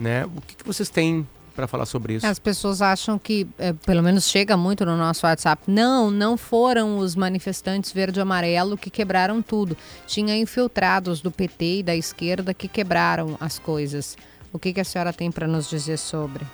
[0.00, 0.24] né?
[0.24, 2.26] O que, que vocês têm para falar sobre isso?
[2.26, 6.98] As pessoas acham que, é, pelo menos chega muito no nosso WhatsApp, não, não foram
[6.98, 9.76] os manifestantes verde e amarelo que quebraram tudo.
[10.06, 14.16] Tinha infiltrados do PT e da esquerda que quebraram as coisas.
[14.52, 16.44] O que, que a senhora tem para nos dizer sobre?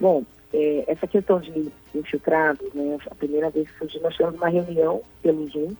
[0.00, 4.48] Bom, é, essa questão de infiltrados, né, a primeira vez que surgiu, nós tivemos uma
[4.48, 5.74] reunião pelo Zoom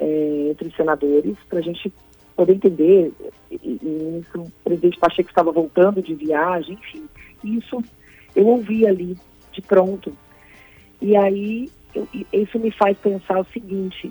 [0.00, 1.92] é, entre os senadores para a gente
[2.40, 3.12] poder entender,
[3.50, 7.06] e, e isso, o presidente Pacheco estava voltando de viagem, enfim,
[7.44, 7.84] isso
[8.34, 9.14] eu ouvi ali
[9.52, 10.16] de pronto.
[11.02, 14.10] E aí, eu, isso me faz pensar o seguinte,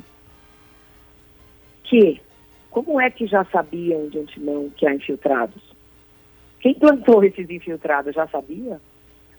[1.85, 2.21] que
[2.69, 5.63] como é que já sabiam de antemão que há infiltrados?
[6.59, 8.79] Quem plantou esses infiltrados já sabia?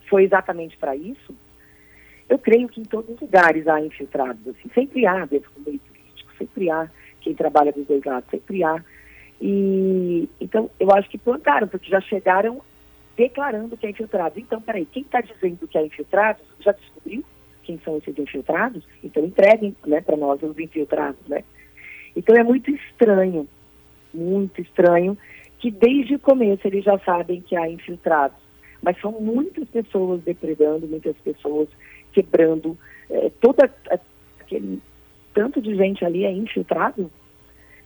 [0.08, 1.32] Foi exatamente para isso?
[2.28, 5.78] Eu creio que em todos os lugares há infiltrados, assim, sempre há dentro do meio
[5.78, 8.82] político, sempre há quem trabalha dos dois lados, sempre há.
[9.40, 12.60] E, então, eu acho que plantaram, porque já chegaram
[13.16, 14.38] declarando que é infiltrado.
[14.38, 17.24] Então, peraí, quem está dizendo que é infiltrado já descobriu
[17.62, 18.84] quem são esses infiltrados?
[19.02, 21.44] Então, entreguem né, para nós os infiltrados, né?
[22.16, 23.48] Então, é muito estranho,
[24.12, 25.16] muito estranho,
[25.58, 28.38] que desde o começo eles já sabem que há infiltrados.
[28.82, 31.68] Mas são muitas pessoas depredando, muitas pessoas
[32.12, 32.78] quebrando,
[33.08, 33.70] é, toda
[34.40, 34.82] aquele
[35.34, 37.10] tanto de gente ali é infiltrado,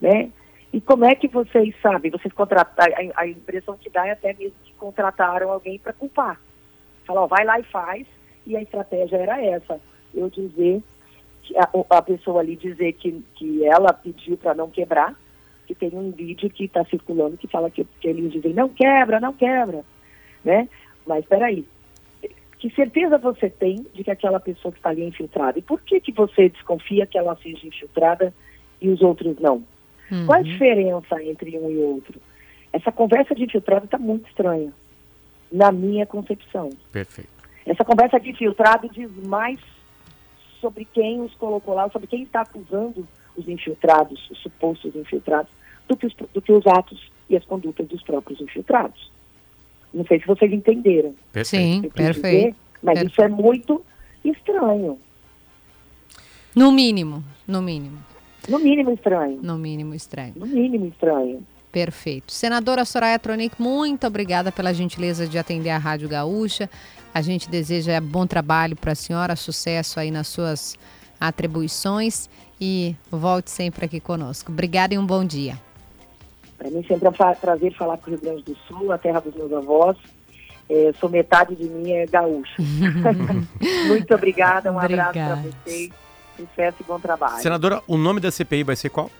[0.01, 0.31] né?
[0.73, 2.11] E como é que vocês sabem?
[2.11, 6.41] Vocês contrataram, a, impressão que dá é até mesmo que contrataram alguém para culpar.
[7.07, 8.07] Falar, vai lá e faz,
[8.45, 9.81] e a estratégia era essa.
[10.13, 10.83] Eu dizer,
[11.57, 15.15] a, a pessoa ali dizer que, que ela pediu para não quebrar,
[15.67, 19.21] que tem um vídeo que está circulando que fala que, que eles dizem, não quebra,
[19.21, 19.85] não quebra,
[20.45, 20.69] né?
[21.07, 21.65] Mas espera aí,
[22.65, 25.59] que certeza você tem de que aquela pessoa que está ali é infiltrada?
[25.59, 28.33] E por que, que você desconfia que ela seja infiltrada
[28.81, 29.63] e os outros não?
[30.11, 30.25] Uhum.
[30.25, 32.19] Qual a diferença entre um e outro?
[32.73, 34.73] Essa conversa de infiltrado está muito estranha,
[35.53, 36.71] na minha concepção.
[36.91, 37.29] Perfeito.
[37.67, 39.61] Essa conversa de infiltrado diz mais
[40.59, 45.53] sobre quem os colocou lá, sobre quem está acusando os infiltrados, os supostos infiltrados,
[45.87, 49.13] do que os, do que os atos e as condutas dos próprios infiltrados.
[49.95, 51.15] Não sei se vocês entenderam.
[51.33, 51.83] Perfeito.
[51.83, 52.37] Sim, perfeito.
[52.37, 53.13] Dizer, mas perfeito.
[53.13, 53.83] isso é muito
[54.25, 54.99] estranho.
[56.55, 57.99] No mínimo, no mínimo.
[58.49, 59.41] No mínimo estranho.
[59.43, 60.35] No mínimo estranho.
[60.37, 61.43] No mínimo estranho.
[61.73, 62.33] Perfeito.
[62.33, 66.71] Senadora Soraya Tronic, muito obrigada pela gentileza de atender a Rádio Gaúcha.
[67.13, 70.79] A gente deseja bom trabalho para a senhora, sucesso aí nas suas
[71.19, 72.29] atribuições
[72.61, 74.53] e volte sempre aqui conosco.
[74.53, 75.59] Obrigada e um bom dia.
[76.57, 79.21] Para mim sempre é um prazer falar com o Rio Grande do Sul, a terra
[79.21, 79.97] dos meus avós.
[80.69, 82.55] É, sou metade de mim é gaúcha.
[83.87, 85.11] muito obrigada, um obrigada.
[85.11, 85.91] abraço para vocês.
[86.37, 87.43] Sucesso e bom trabalho.
[87.43, 89.11] Senadora, o nome da CPI vai ser qual?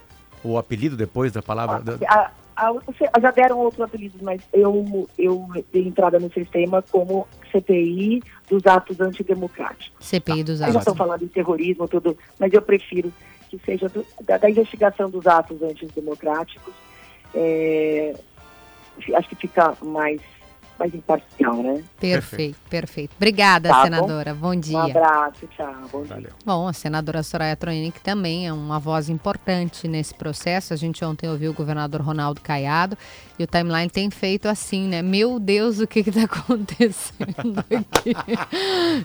[0.43, 1.81] O apelido depois da palavra?
[2.07, 7.27] A, a, a, já deram outros apelidos, mas eu, eu dei entrada no sistema como
[7.51, 9.91] CPI dos atos antidemocráticos.
[9.99, 10.73] CPI dos atos.
[10.73, 13.13] Já estão falando em terrorismo, tudo, mas eu prefiro
[13.49, 16.73] que seja do, da, da, investigação dos atos antidemocráticos.
[17.35, 18.15] É,
[19.13, 20.21] acho que fica mais
[20.77, 21.83] mais imparcial, né?
[21.99, 23.13] Perfeito, perfeito.
[23.15, 24.33] Obrigada, tá, senadora.
[24.33, 24.49] Bom?
[24.49, 24.55] bom?
[24.55, 24.77] dia.
[24.77, 25.73] Um abraço, tchau.
[25.91, 26.23] Bom Valeu.
[26.23, 26.31] dia.
[26.45, 30.73] Bom, a senadora Soraya Tronic também é uma voz importante nesse processo.
[30.73, 32.97] A gente ontem ouviu o governador Ronaldo Caiado
[33.39, 35.01] e o timeline tem feito assim, né?
[35.01, 38.13] Meu Deus, o que está acontecendo aqui?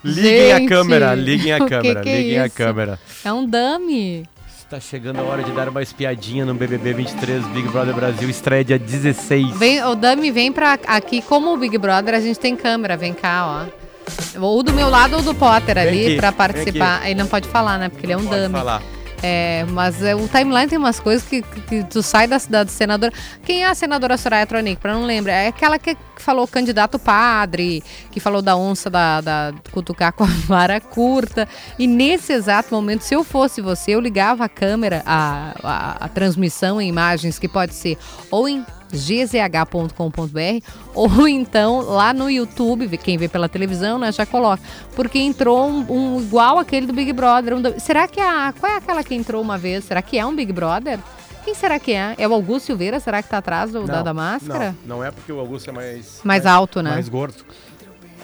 [0.04, 2.98] liguem gente, a câmera, liguem a câmera, que que é liguem é a câmera.
[3.24, 4.28] É um dummy.
[4.70, 8.62] Tá chegando a hora de dar uma espiadinha no BBB 23 Big Brother Brasil, estreia
[8.62, 9.58] dia 16.
[9.58, 13.12] Vem, o Dami vem pra aqui, como o Big Brother, a gente tem câmera, vem
[13.12, 14.40] cá, ó.
[14.40, 17.04] Ou do meu lado ou do Potter ali para participar.
[17.04, 17.88] Ele não pode falar, né?
[17.88, 18.54] Porque ele é um Dami.
[18.54, 18.80] falar.
[19.22, 22.72] É, mas é, o timeline tem umas coisas que, que, que tu sai da cidade
[22.72, 23.12] senadora.
[23.44, 24.80] Quem é a senadora Soraya Tronic?
[24.80, 25.34] Pra não lembrar.
[25.34, 30.28] É aquela que falou candidato padre, que falou da onça da, da cutucar com a
[30.46, 31.48] vara curta.
[31.78, 36.08] E nesse exato momento, se eu fosse você, eu ligava a câmera, a, a, a
[36.08, 37.98] transmissão em imagens, que pode ser
[38.30, 44.62] ou em gzh.com.br ou então lá no YouTube, quem vê pela televisão, né, já coloca.
[44.94, 47.54] Porque entrou um, um igual aquele do Big Brother.
[47.54, 48.52] Um do, será que a.
[48.58, 49.84] Qual é aquela que entrou uma vez?
[49.84, 50.98] Será que é um Big Brother?
[51.44, 52.14] Quem será que é?
[52.18, 53.00] É o Augusto Silveira?
[53.00, 54.74] Será que tá atrás do, não, da, da, máscara?
[54.84, 55.96] Não, não é porque o Augusto é mais.
[55.96, 56.90] Mais, mais alto, né?
[56.90, 57.44] Mais gordo.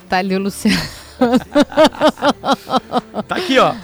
[0.09, 0.81] Tá ali o Luciano.
[3.26, 3.74] tá aqui, ó.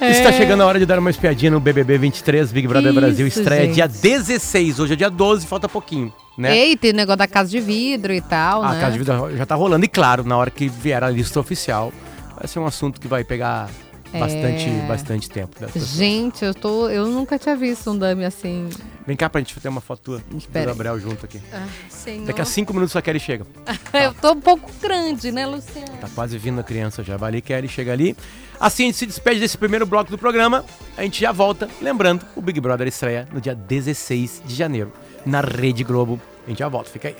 [0.00, 0.12] É.
[0.12, 3.26] Está chegando a hora de dar uma espiadinha no BBB 23 Big Brother Isso, Brasil.
[3.26, 3.74] Estreia gente.
[3.74, 4.80] dia 16.
[4.80, 6.10] Hoje é dia 12, falta pouquinho.
[6.40, 6.56] Né?
[6.56, 8.80] Ei, tem o negócio da casa de vidro e tal, a né?
[8.80, 9.84] casa de vidro já tá rolando.
[9.84, 11.92] E claro, na hora que vier a lista oficial,
[12.36, 13.68] vai ser um assunto que vai pegar
[14.12, 14.86] bastante, É.
[14.88, 15.60] bastante tempo.
[15.60, 15.90] das pessoas.
[15.92, 16.88] Gente, eu tô.
[16.88, 18.68] Eu nunca tinha visto um dummy assim.
[19.06, 20.66] Vem cá pra gente ter uma foto tua do Espera aí.
[20.66, 21.40] Gabriel junto aqui.
[21.52, 22.26] Ai, senhor.
[22.26, 23.46] Daqui a cinco minutos a Kelly chega.
[23.92, 25.96] Eu tô um pouco grande, né, Luciano?
[26.00, 27.16] Tá quase vindo a criança já.
[27.16, 28.16] Vai ali, Kelly, chega ali.
[28.58, 30.64] Assim a gente se despede desse primeiro bloco do programa.
[30.96, 31.68] A gente já volta.
[31.80, 34.92] Lembrando, o Big Brother estreia no dia 16 de janeiro,
[35.24, 36.20] na Rede Globo.
[36.46, 37.16] A gente já volta, fica aí.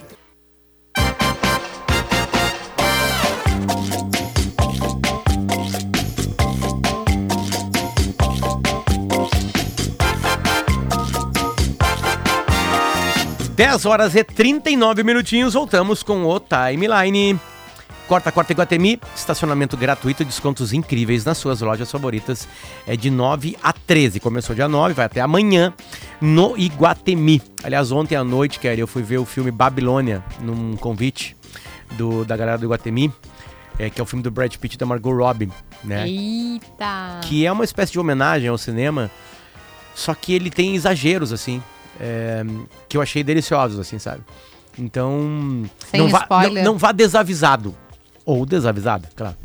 [13.54, 17.38] Dez horas e 39 minutinhos, voltamos com o Timeline.
[18.10, 22.48] Corta, corta Iguatemi, estacionamento gratuito, descontos incríveis nas suas lojas favoritas.
[22.84, 24.18] É de 9 a 13.
[24.18, 25.72] Começou dia 9, vai até amanhã
[26.20, 27.40] no Iguatemi.
[27.62, 31.36] Aliás, ontem à noite, Kelly, eu fui ver o filme Babilônia num convite
[31.92, 33.12] do, da galera do Iguatemi,
[33.78, 35.48] é, que é o filme do Brad Pitt e da Margot Robbie,
[35.84, 36.08] né?
[36.08, 37.20] Eita!
[37.22, 39.08] que é uma espécie de homenagem ao cinema,
[39.94, 41.62] só que ele tem exageros, assim,
[42.00, 42.42] é,
[42.88, 44.22] que eu achei deliciosos, assim, sabe?
[44.76, 46.64] Então, Sem não, vá, spoiler.
[46.64, 47.72] não, não vá desavisado,
[48.30, 49.36] ou desavisado, claro,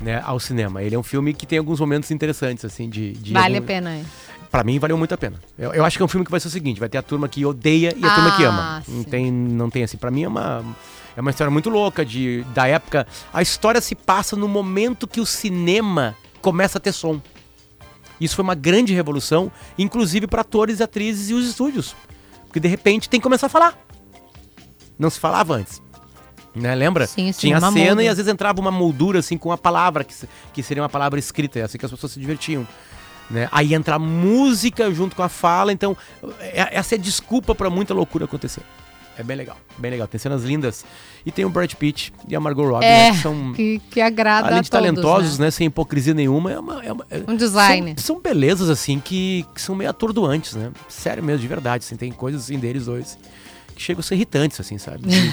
[0.00, 0.82] né, ao cinema.
[0.82, 3.12] Ele é um filme que tem alguns momentos interessantes, assim, de...
[3.12, 3.90] de Vale a algum- pena.
[3.90, 4.04] é.
[4.50, 5.40] Pra mim, valeu muito a pena.
[5.58, 7.02] Eu, eu acho que é um filme que vai ser o seguinte, vai ter a
[7.02, 8.62] turma que odeia e a turma que ama.
[8.78, 9.08] Ah, Não sim.
[9.10, 10.64] tem, não tem, assim, pra mim é uma...
[11.16, 13.06] É uma história muito louca de, da época.
[13.32, 17.20] A história se passa no momento que o cinema começa a ter som.
[18.20, 21.96] Isso foi uma grande revolução, inclusive para atores, atrizes e os estúdios.
[22.46, 23.78] Porque de repente tem que começar a falar.
[24.98, 25.80] Não se falava antes.
[26.56, 26.74] Né?
[26.74, 27.06] Lembra?
[27.06, 28.02] Sim, sim, Tinha a uma cena molda.
[28.02, 30.14] e às vezes entrava uma moldura assim com a palavra, que,
[30.54, 32.66] que seria uma palavra escrita, é assim que as pessoas se divertiam.
[33.30, 33.48] Né?
[33.52, 35.96] Aí entra a música junto com a fala, então
[36.40, 38.62] é- essa é a desculpa para muita loucura acontecer.
[39.18, 40.06] É bem legal, bem legal.
[40.06, 40.84] Tem cenas lindas.
[41.24, 44.00] E tem o Brad Pitt e a Margot Robbie, É, né, que são que, que
[44.00, 45.46] agrada além de todos, talentosos, né?
[45.46, 45.50] né?
[45.50, 46.84] Sem hipocrisia nenhuma, é uma.
[46.84, 47.94] é uma- é- Um design.
[47.96, 50.70] São, são belezas, assim, que, que são meio atordoantes, né?
[50.86, 51.82] Sério mesmo, de verdade.
[51.84, 53.18] Assim, tem coisas assim deles dois
[53.76, 55.06] que chegam a ser irritantes, assim, sabe?
[55.06, 55.32] De-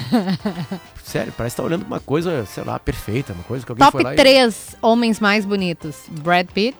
[1.04, 4.02] Sério, parece que tá olhando uma coisa, sei lá, perfeita, uma coisa que alguém foi
[4.02, 5.96] lá Top e- 3 homens mais bonitos.
[6.10, 6.76] Brad Pitt.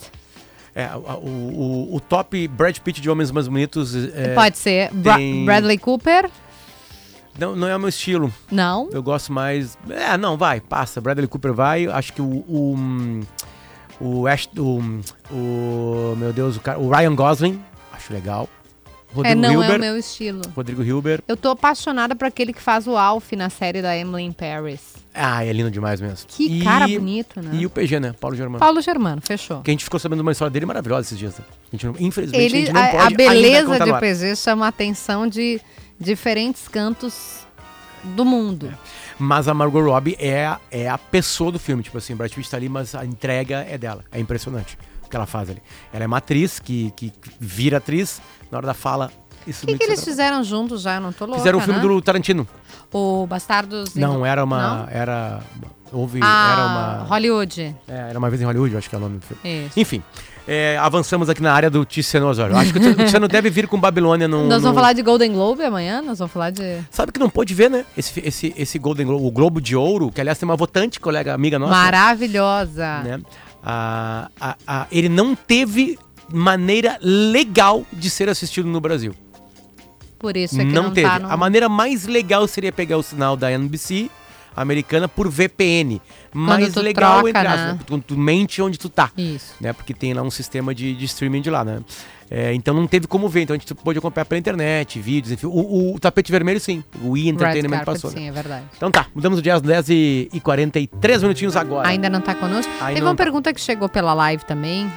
[0.74, 4.90] É, o, o, o- top Brad Pitt de homens mais bonitos é, Pode ser.
[4.92, 6.29] Bra- tem- Bradley Cooper.
[7.38, 8.33] não, não é o meu estilo.
[8.50, 8.88] Não.
[8.92, 9.79] Eu gosto mais.
[9.88, 11.00] É, não, vai, passa.
[11.00, 11.87] Bradley Cooper vai.
[11.87, 12.27] Acho que o.
[12.27, 13.20] O,
[14.00, 14.81] o, Ash, o,
[15.33, 18.48] o meu Deus, o, cara, o Ryan Gosling, acho legal.
[19.22, 20.42] É, Rodrigo não é o meu estilo.
[20.57, 21.22] Rodrigo Hilbert.
[21.29, 24.94] Eu tô apaixonada por aquele que faz o Alf na série da Emily in Paris.
[25.14, 26.27] Ah, é lindo demais mesmo.
[26.27, 27.50] Que E- cara bonito, né?
[27.55, 28.12] E o PG, né?
[28.20, 28.59] Paulo Germano.
[28.59, 29.62] Paulo Germano, fechou.
[29.62, 31.38] Que a gente ficou sabendo uma história dele maravilhosa esses dias.
[31.38, 31.44] né?
[31.72, 33.92] A gente não- infelizmente, a Ele, gente não a, pode a beleza de.
[34.00, 35.61] PG chama a atenção de
[36.00, 37.46] diferentes cantos
[38.03, 38.72] do mundo.
[39.18, 41.83] Mas a Margot Robbie é, a- é a pessoa do filme.
[41.85, 44.05] Tipo assim, o Brad Pitt tá ali, mas a entrega é dela.
[44.11, 44.77] É impressionante
[45.14, 45.62] que ela faz ali.
[45.92, 48.20] Ela é uma atriz que, que vira atriz.
[48.50, 49.12] Na hora da fala,
[49.46, 50.96] isso O que, que eles fizeram juntos já?
[50.96, 51.87] Eu não tô louca, Fizeram o filme né?
[51.87, 52.48] do Tarantino.
[52.92, 53.94] O Bastardos...
[53.94, 54.79] Não, era uma.
[54.79, 54.88] Não?
[54.90, 55.40] Era.
[55.92, 56.18] Houve.
[56.22, 57.09] Ah, era uma.
[57.09, 57.77] Hollywood.
[57.87, 59.66] É, era uma vez em Hollywood, acho que é o nome do filme.
[59.66, 59.79] Isso.
[59.79, 60.03] Enfim,
[60.46, 62.57] é, avançamos aqui na área do Tiziano Osório.
[62.57, 64.46] Acho que o Tiziano deve vir com Babilônia no.
[64.48, 66.03] Nós no- vamos falar de Golden Globe amanhã?
[66.03, 66.81] Nós vamos falar de...
[66.90, 67.85] Sabe que não pôde ver, né?
[67.96, 71.33] Esse, esse, esse Golden Globe, o Globo de Ouro, que aliás tem uma votante, colega
[71.33, 71.72] amiga nossa.
[71.72, 72.98] Maravilhosa.
[73.03, 73.20] né?
[73.64, 75.98] A, a, a- ele não teve
[76.33, 79.14] maneira legal de ser assistido no Brasil.
[80.18, 81.09] Por isso é que não, não, teve.
[81.09, 81.31] tá no...
[81.31, 84.11] A maneira mais legal seria pegar o sinal da NBC
[84.57, 86.01] americana por VPN.
[86.33, 87.73] Mais legal, troca, entre aspas, né?
[87.75, 87.79] né?
[87.88, 89.11] Quando tu mente onde tu tá.
[89.17, 89.55] Isso.
[89.61, 89.73] Né?
[89.73, 91.81] Porque tem lá um sistema de, de streaming de lá, né?
[92.31, 95.47] É, então não teve como ver, então a gente pôde acompanhar pela internet, vídeos, enfim.
[95.47, 96.83] O, o tapete vermelho, sim.
[97.03, 98.11] O E Red Entertainment Carpet, passou.
[98.11, 98.17] né?
[98.17, 98.64] sim, é verdade.
[98.77, 101.87] Então tá, mudamos o dia às 10 e, e 43 minutinhos agora.
[101.88, 102.73] Ainda não tá conosco?
[102.81, 103.23] Ainda Teve uma tá.
[103.23, 104.90] pergunta que chegou pela live também,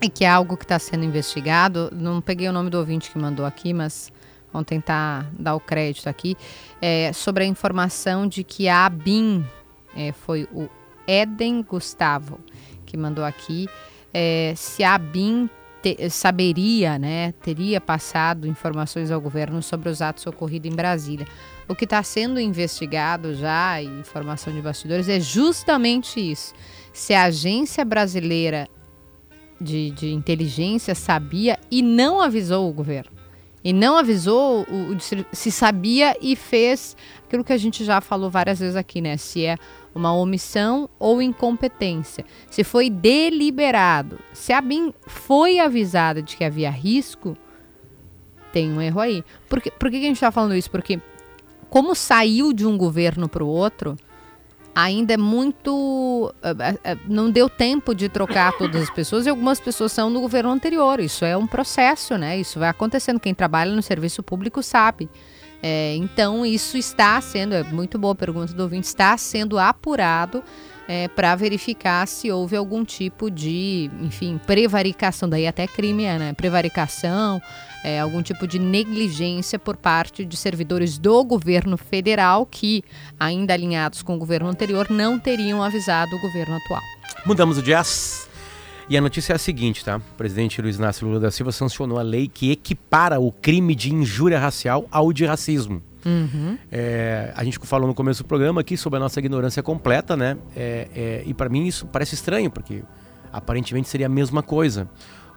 [0.00, 1.90] e que é algo que está sendo investigado.
[1.92, 4.10] Não peguei o nome do ouvinte que mandou aqui, mas
[4.52, 6.36] vamos tentar dar o crédito aqui.
[6.80, 9.44] É, sobre a informação de que a ABIN,
[9.96, 10.68] é, foi o
[11.06, 12.38] Eden Gustavo
[12.86, 13.68] que mandou aqui,
[14.12, 15.48] é, se a ABIN
[15.80, 21.26] te- saberia, né, teria passado informações ao governo sobre os atos ocorridos em Brasília.
[21.68, 26.52] O que está sendo investigado já, informação de bastidores, é justamente isso.
[26.92, 28.68] Se a agência brasileira
[29.60, 33.19] de, de inteligência sabia e não avisou o governo.
[33.62, 36.96] E não avisou o, o se sabia e fez
[37.26, 39.16] aquilo que a gente já falou várias vezes aqui, né?
[39.16, 39.56] Se é
[39.94, 42.24] uma omissão ou incompetência.
[42.50, 44.18] Se foi deliberado.
[44.32, 47.36] Se a BIM foi avisada de que havia risco,
[48.52, 49.24] tem um erro aí.
[49.48, 50.70] Por que, por que a gente está falando isso?
[50.70, 51.00] Porque
[51.68, 53.96] como saiu de um governo para o outro,
[54.74, 56.32] ainda é muito.
[56.42, 60.20] Uh, uh, não deu tempo de trocar todas as pessoas e algumas pessoas são do
[60.20, 61.00] governo anterior.
[61.00, 62.38] Isso é um processo, né?
[62.38, 63.20] Isso vai acontecendo.
[63.20, 65.08] Quem trabalha no serviço público sabe.
[65.62, 70.42] É, então, isso está sendo, é muito boa a pergunta do ouvinte, está sendo apurado
[70.88, 76.32] é, para verificar se houve algum tipo de, enfim, prevaricação, daí até crime é, né?
[76.32, 77.40] Prevaricação,
[77.84, 82.82] é, algum tipo de negligência por parte de servidores do governo federal que,
[83.18, 86.82] ainda alinhados com o governo anterior, não teriam avisado o governo atual.
[87.24, 88.28] Mudamos o jazz.
[88.88, 89.98] E a notícia é a seguinte, tá?
[89.98, 93.94] O presidente Luiz Inácio Lula da Silva sancionou a lei que equipara o crime de
[93.94, 95.80] injúria racial ao de racismo.
[96.04, 96.58] Uhum.
[96.72, 100.36] É, a gente falou no começo do programa aqui sobre a nossa ignorância completa, né?
[100.56, 102.82] É, é, e para mim isso parece estranho, porque
[103.32, 104.88] aparentemente seria a mesma coisa.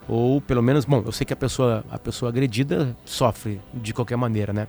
[0.07, 4.17] Ou pelo menos, bom, eu sei que a pessoa, a pessoa agredida sofre de qualquer
[4.17, 4.67] maneira, né?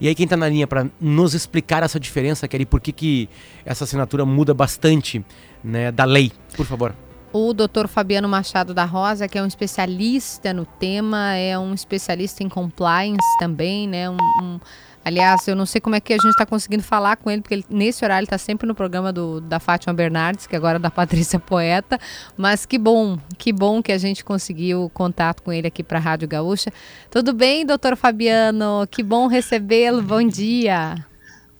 [0.00, 3.28] E aí quem está na linha para nos explicar essa diferença, Kelly, por que, que
[3.64, 5.24] essa assinatura muda bastante
[5.62, 6.94] né, da lei, por favor
[7.32, 12.42] o doutor Fabiano Machado da Rosa, que é um especialista no tema, é um especialista
[12.42, 14.10] em compliance também, né?
[14.10, 14.60] Um, um,
[15.04, 17.54] aliás, eu não sei como é que a gente está conseguindo falar com ele, porque
[17.54, 20.78] ele, nesse horário ele está sempre no programa do, da Fátima Bernardes, que agora é
[20.78, 21.98] da Patrícia Poeta.
[22.36, 26.00] Mas que bom, que bom que a gente conseguiu contato com ele aqui para a
[26.02, 26.72] Rádio Gaúcha.
[27.10, 28.86] Tudo bem, doutor Fabiano?
[28.90, 30.02] Que bom recebê-lo.
[30.02, 31.04] Bom dia.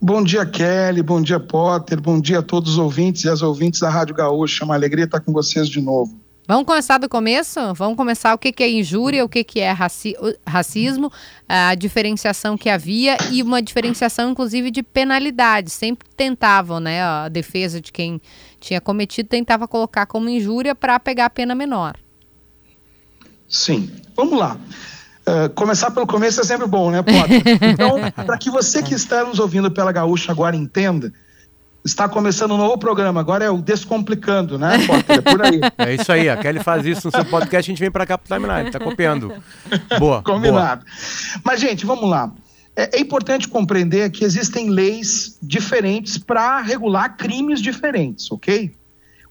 [0.03, 1.03] Bom dia, Kelly.
[1.03, 2.01] Bom dia, Potter.
[2.01, 4.65] Bom dia a todos os ouvintes e as ouvintes da Rádio Gaúcha.
[4.65, 6.20] Uma alegria estar com vocês de novo.
[6.51, 7.61] Vamos começar do começo?
[7.75, 11.09] Vamos começar o que, é injúria, o que, é raci racismo,
[11.49, 15.71] a diferenciação que havia e uma diferenciação, inclusive, de penalidade.
[15.71, 17.05] Sempre tentavam, né?
[17.05, 18.21] A defesa de quem
[18.59, 21.95] tinha cometido tentava colocar como injúria para pegar a pena menor.
[23.49, 23.89] Sim.
[24.17, 24.59] Vamos lá.
[25.21, 27.43] Uh, começar pelo começo é sempre bom, né, Potter?
[27.63, 31.13] Então, para que você que está nos ouvindo pela Gaúcha agora entenda,
[31.85, 33.21] está começando um novo programa.
[33.21, 34.77] Agora é o Descomplicando, né?
[35.09, 35.61] É por aí.
[35.79, 36.29] É isso aí.
[36.29, 38.79] A Kelly faz isso no seu podcast, a gente vem para cá pro timeline, tá
[38.79, 39.33] copiando.
[39.99, 40.23] Boa.
[40.23, 40.85] Combinado.
[40.85, 41.41] Boa.
[41.45, 42.33] Mas, gente, vamos lá.
[42.77, 48.73] É, é importante compreender que existem leis diferentes para regular crimes diferentes, ok?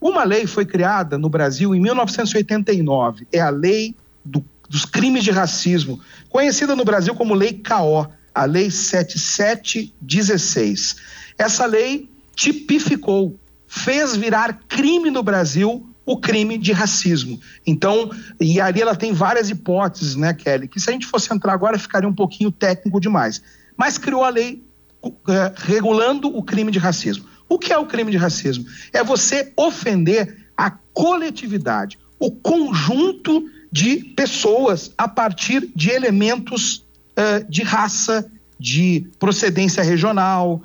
[0.00, 3.26] Uma lei foi criada no Brasil em 1989.
[3.32, 3.94] É a Lei
[4.24, 10.94] do dos crimes de racismo, conhecida no Brasil como Lei CAO, a Lei 7716.
[11.36, 17.40] Essa lei tipificou, fez virar crime no Brasil o crime de racismo.
[17.64, 18.10] Então,
[18.40, 21.78] e ali ela tem várias hipóteses, né, Kelly, que se a gente fosse entrar agora
[21.78, 23.40] ficaria um pouquinho técnico demais.
[23.76, 24.64] Mas criou a lei
[25.04, 25.12] uh,
[25.56, 27.26] regulando o crime de racismo.
[27.48, 28.64] O que é o crime de racismo?
[28.92, 36.84] É você ofender a coletividade, o conjunto de pessoas a partir de elementos
[37.16, 40.62] uh, de raça, de procedência regional,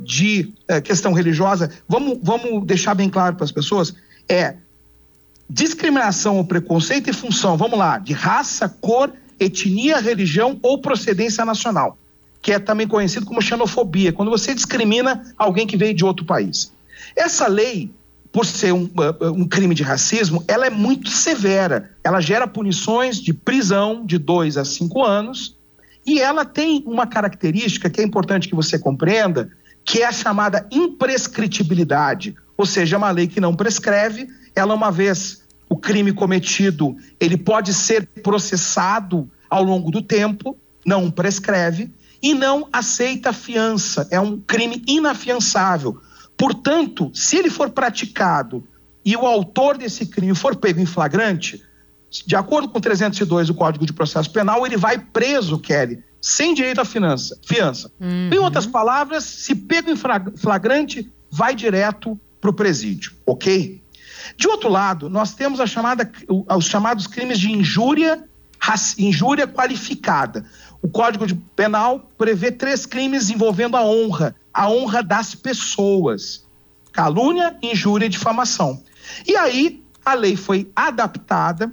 [0.00, 1.70] de uh, questão religiosa.
[1.88, 3.94] Vamos, vamos deixar bem claro para as pessoas:
[4.28, 4.54] é
[5.48, 11.98] discriminação ou preconceito em função, vamos lá, de raça, cor, etnia, religião ou procedência nacional,
[12.40, 16.72] que é também conhecido como xenofobia, quando você discrimina alguém que veio de outro país.
[17.16, 17.90] Essa lei
[18.34, 21.92] por ser um, uh, uh, um, crime de racismo, ela é muito severa.
[22.02, 25.56] Ela gera punições de prisão de dois a cinco anos
[26.04, 29.50] e ela tem uma característica que é importante que você compreenda,
[29.84, 34.28] que é a chamada imprescritibilidade, ou seja, é uma lei que não prescreve.
[34.54, 40.56] Ela uma vez o crime cometido, ele pode ser processado ao longo do tempo,
[40.86, 44.06] não prescreve e não aceita fiança.
[44.10, 46.00] É um crime inafiançável
[46.36, 48.66] Portanto, se ele for praticado
[49.04, 51.62] e o autor desse crime for pego em flagrante,
[52.26, 56.80] de acordo com 302 do Código de Processo Penal, ele vai preso, Kelly, sem direito
[56.80, 57.92] à finança, fiança.
[58.00, 58.30] Uhum.
[58.32, 63.82] Em outras palavras, se pego em flagrante, vai direto para o presídio, ok?
[64.34, 66.10] De outro lado, nós temos a chamada,
[66.56, 68.24] os chamados crimes de injúria,
[68.96, 70.46] injúria qualificada.
[70.80, 76.46] O Código Penal prevê três crimes envolvendo a honra, a honra das pessoas:
[76.90, 78.82] calúnia, injúria e difamação.
[79.26, 81.70] E aí a lei foi adaptada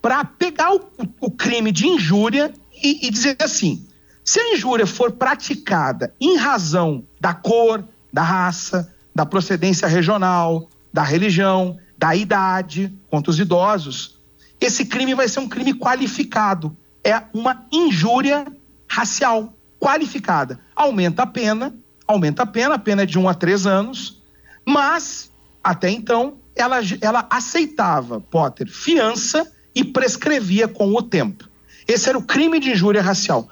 [0.00, 0.90] para pegar o,
[1.20, 3.86] o, crime de injúria e, e dizer assim:
[4.24, 11.02] se a injúria for praticada em razão da cor, da raça, da procedência regional, da
[11.02, 14.18] religião, da idade, contra os idosos,
[14.60, 18.46] esse crime vai ser um crime qualificado é uma injúria
[18.88, 20.60] racial qualificada.
[20.74, 21.74] Aumenta a pena,
[22.06, 24.22] aumenta a pena, a pena é de um a três anos,
[24.64, 25.30] mas
[25.62, 31.48] até então ela, ela aceitava, Potter, fiança e prescrevia com o tempo.
[31.88, 33.48] Esse era o crime de injúria racial.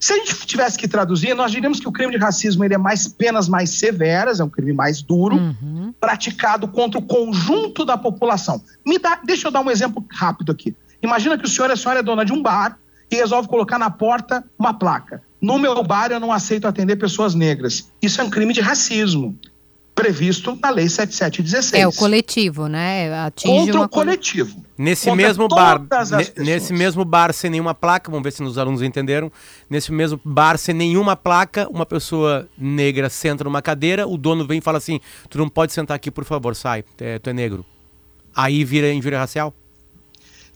[0.00, 2.78] Se a gente tivesse que traduzir, nós diríamos que o crime de racismo ele é
[2.78, 5.92] mais penas mais severas, é um crime mais duro, Uhum.
[6.00, 8.62] praticado contra o conjunto da população.
[8.84, 10.74] Me dá, deixa eu dar um exemplo rápido aqui.
[11.02, 12.78] Imagina que o senhor e a senhora é dona de um bar
[13.10, 15.22] e resolve colocar na porta uma placa.
[15.40, 17.90] No meu bar eu não aceito atender pessoas negras.
[18.00, 19.38] Isso é um crime de racismo,
[20.00, 21.82] previsto na Lei 7716.
[21.82, 23.12] É o coletivo, né?
[23.24, 24.64] Atinge Contra uma o coletivo.
[24.76, 25.82] Nesse Contra mesmo bar,
[26.38, 29.30] nesse mesmo bar sem nenhuma placa, vamos ver se os alunos entenderam.
[29.68, 34.58] Nesse mesmo bar sem nenhuma placa, uma pessoa negra senta numa cadeira, o dono vem
[34.58, 37.64] e fala assim: "Tu não pode sentar aqui, por favor, sai, é, tu é negro".
[38.34, 39.52] Aí vira injúria racial?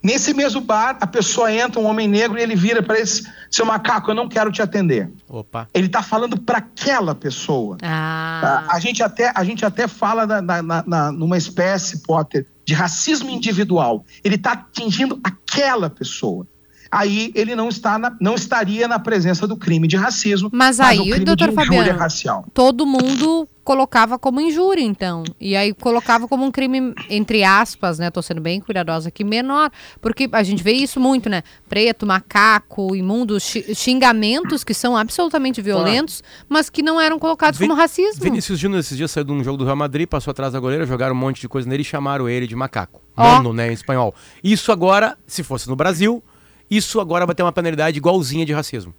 [0.04, 3.64] Nesse mesmo bar, a pessoa entra, um homem negro, e ele vira para esse seu
[3.64, 5.10] macaco, eu não quero te atender.
[5.26, 5.66] Opa.
[5.72, 7.78] Ele está falando para aquela pessoa.
[7.82, 12.02] Ah, A, a gente até, a gente até fala na, na- na- na- numa espécie,
[12.02, 14.04] Potter, de racismo individual.
[14.22, 16.46] Ele está atingindo aquela pessoa.
[16.90, 20.98] Aí ele não, está na- não estaria na presença do crime de racismo, Mas aí,
[21.00, 22.44] o crime doutor de injúria Fabiano, racial.
[22.54, 25.24] todo mundo colocava como injúria, então.
[25.40, 28.10] E aí colocava como um crime, entre aspas, né?
[28.10, 29.70] Tô sendo bem cuidadosa aqui, menor.
[30.02, 31.42] Porque a gente vê isso muito, né?
[31.66, 37.66] Preto, macaco, imundo, xi- xingamentos que são absolutamente violentos, mas que não eram colocados Vin-
[37.68, 38.22] como racismo.
[38.22, 40.84] Vinícius Júnior esses dias saiu de um jogo do Real Madrid, passou atrás da goleira,
[40.86, 43.00] jogaram um monte de coisa nele e chamaram ele de macaco.
[43.16, 44.14] Mono, né, em espanhol.
[44.42, 46.22] Isso agora, se fosse no Brasil,
[46.70, 48.94] isso agora vai ter uma penalidade igualzinha de racismo.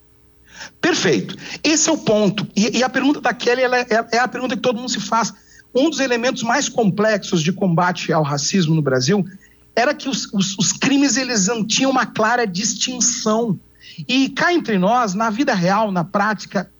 [0.80, 1.36] Perfeito.
[1.64, 2.48] Esse é o ponto.
[2.56, 5.34] E, e a pergunta da Kelly é, é a pergunta que todo mundo se faz.
[5.74, 9.26] Um dos elementos mais complexos de combate ao racismo no Brasil
[9.76, 13.60] era que os, os- os crimes eles não tinham uma clara distinção.
[14.08, 16.72] E cá entre nós, na vida real, na prática,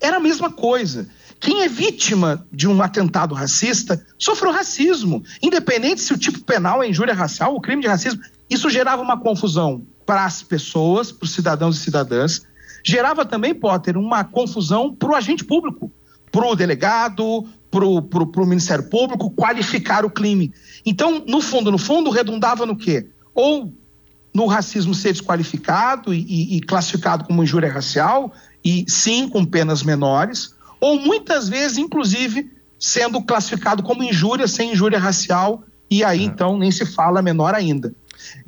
[0.00, 1.08] era a mesma coisa.
[1.40, 5.22] Quem é vítima de um atentado racista sofreu racismo.
[5.42, 9.18] Independente se o tipo penal é injúria racial ou crime de racismo, isso gerava uma
[9.20, 12.40] confusão para as pessoas, para os cidadãos e cidadãs.
[12.82, 15.92] Gerava também, Potter, uma confusão para o agente público,
[16.32, 20.50] para o delegado, para o Ministério Público qualificar o crime.
[20.86, 23.06] Então, no fundo, no fundo, redundava no quê?
[23.34, 23.70] Ou
[24.32, 28.32] no racismo ser desqualificado e, e- e classificado como injúria racial,
[28.64, 32.50] e sim com penas menores, ou muitas vezes, inclusive,
[32.80, 37.92] sendo classificado como injúria sem injúria racial, e aí então nem se fala menor ainda.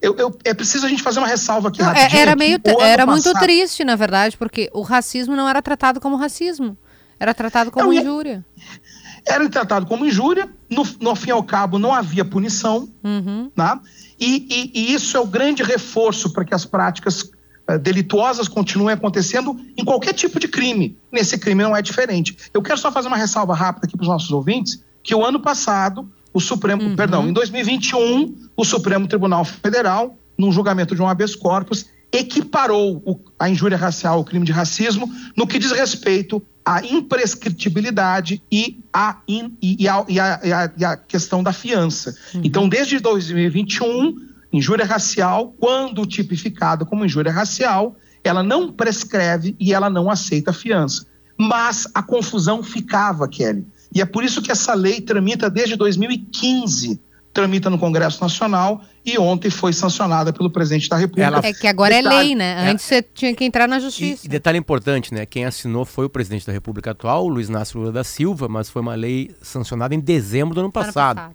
[0.01, 3.07] Eu, eu- é preciso a gente fazer uma ressalva aqui Não, é- era meio, era
[3.07, 6.77] muito passado- triste, na verdade, porque o racismo não era tratado como racismo.
[7.18, 8.45] Era tratado como Não, e- injúria.
[9.27, 13.51] Era tratado como injúria, no, no fim e ao cabo não havia punição, Uhum.
[13.55, 13.79] né?
[14.18, 17.31] E, e- e isso é o grande reforço para que as práticas
[17.68, 20.99] eh, delituosas continuem acontecendo em qualquer tipo de crime.
[21.12, 22.37] Nesse crime não é diferente.
[22.53, 25.39] Eu quero só fazer uma ressalva rápida aqui para os nossos ouvintes, que o ano
[25.41, 31.35] passado, o Supremo, perdão, em 2021, o Supremo Tribunal Federal, num julgamento de um habeas
[31.35, 36.85] corpus, equiparou o- a injúria racial ao crime de racismo no que diz respeito à
[36.85, 42.14] imprescritibilidade e à in- e- a, e a- e a- e a questão da fiança.
[42.35, 44.16] Então, desde 2021,
[44.53, 51.07] injúria racial, quando tipificada como injúria racial, ela não prescreve e ela não aceita fiança.
[51.39, 53.66] Mas a confusão ficava, Kelly.
[53.95, 57.01] E é por isso que essa lei tramita desde 2015,
[57.32, 61.26] tramita no Congresso Nacional e ontem foi sancionada pelo presidente da República.
[61.26, 62.66] Ela- É que agora é Detalhe, lei, né?
[62.66, 62.70] é.
[62.70, 64.26] Antes você tinha que entrar na E, justiça.
[64.26, 65.24] e detalhe importante, né?
[65.26, 68.82] Quem assinou foi o presidente da República atual, Luiz Inácio Lula da Silva, mas foi
[68.82, 71.34] uma lei sancionada em dezembro do ano Ano passado.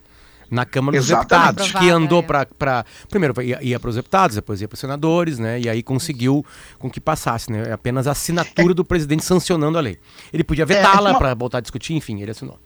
[0.55, 1.55] Na Câmara dos Exatamente.
[1.57, 2.23] Deputados, que andou é.
[2.23, 2.45] para.
[2.45, 2.85] Pra...
[3.09, 5.59] Primeiro ia, ia para os deputados, depois ia para os senadores, né?
[5.59, 6.45] E aí conseguiu
[6.79, 7.71] com que passasse, né?
[7.73, 9.99] Apenas a assinatura do presidente sancionando a lei.
[10.33, 12.57] Ele podia vetá-la uma- para voltar a discutir, enfim, ele assinou.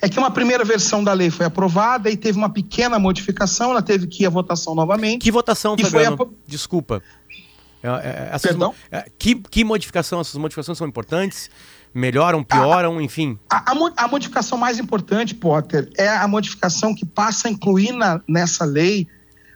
[0.00, 3.82] É que uma primeira versão da lei foi aprovada e teve uma pequena modificação, ela
[3.82, 5.22] teve que ir à votação novamente.
[5.22, 7.02] Que votação, E foi apro- Desculpa.
[7.82, 8.68] É, é, essas Perdão?
[8.68, 10.20] mo- é, que, que modificação?
[10.20, 11.50] Essas modificações são importantes?
[11.94, 13.38] Melhoram, pioram, enfim.
[13.50, 18.20] A, a a modificação mais importante, Potter, é a modificação que passa a incluir na-
[18.26, 19.06] nessa lei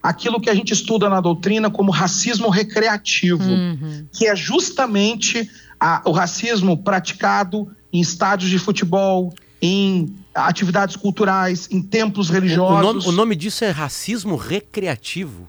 [0.03, 4.07] aquilo que a gente estuda na doutrina como racismo recreativo, Uhum.
[4.12, 11.80] que é justamente a- o racismo praticado em estádios de futebol, em atividades culturais, em
[11.82, 12.82] templos O, o religiosos.
[12.82, 15.49] nome, o nome disso é racismo recreativo.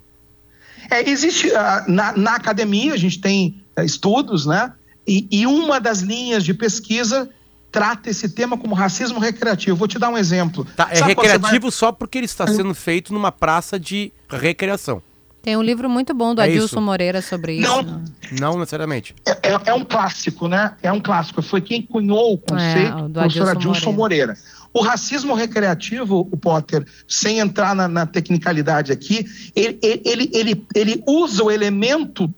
[0.89, 4.71] É, existe ah, na, na academia, a gente tem ah, estudos, né?
[5.07, 7.29] E, e uma das linhas de pesquisa
[7.71, 9.77] trata esse tema como racismo recreativo.
[9.77, 10.65] Vou te dar um exemplo.
[10.75, 15.01] Tá, é Sabe recreativo só porque ele está sendo feito numa praça de recreação.
[15.41, 16.81] Tem um livro muito bom do É Adilson isso.
[16.81, 17.67] Moreira sobre isso.
[17.69, 17.81] Não.
[17.81, 18.03] né?
[18.37, 19.15] Não necessariamente.
[19.25, 20.73] vai- É, é- é um clássico, né?
[20.83, 21.41] É um clássico.
[21.41, 24.37] Foi quem cunhou o conceito, É, o professor Adilson Adilson Moreira.
[24.73, 31.03] O racismo recreativo, o Potter, sem entrar na, na tecnicalidade aqui, ele, ele, ele, ele
[31.07, 32.29] usa o elemento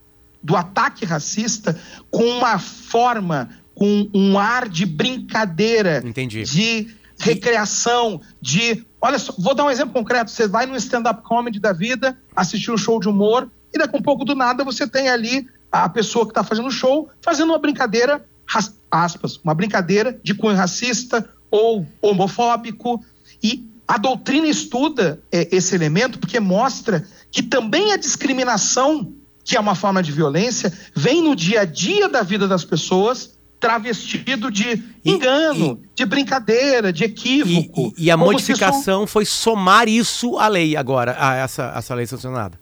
[0.42, 1.80] do ataque racista
[2.10, 6.44] com uma forma, com um ar de brincadeira, Entendi.
[6.44, 8.86] de recreação, de.
[9.02, 10.32] Olha só, vou dar um exemplo concreto.
[10.32, 14.00] Você vai no stand-up comedy da vida, assistir um show de humor, e daqui a
[14.00, 17.50] um pouco do nada você tem ali a pessoa que está fazendo o show fazendo
[17.50, 18.26] uma brincadeira,
[18.90, 23.04] aspas, uma brincadeira de cunho racista ou homofóbico.
[23.42, 29.14] E a doutrina estuda é, esse elemento porque mostra que também a discriminação,
[29.50, 33.32] que é uma forma de violência, vem no dia a dia da vida das pessoas
[33.60, 37.92] travestido de engano, e, de brincadeira, de equívoco.
[37.98, 42.60] E, e a modificação foi somar isso à lei agora, a essa, essa lei sancionada.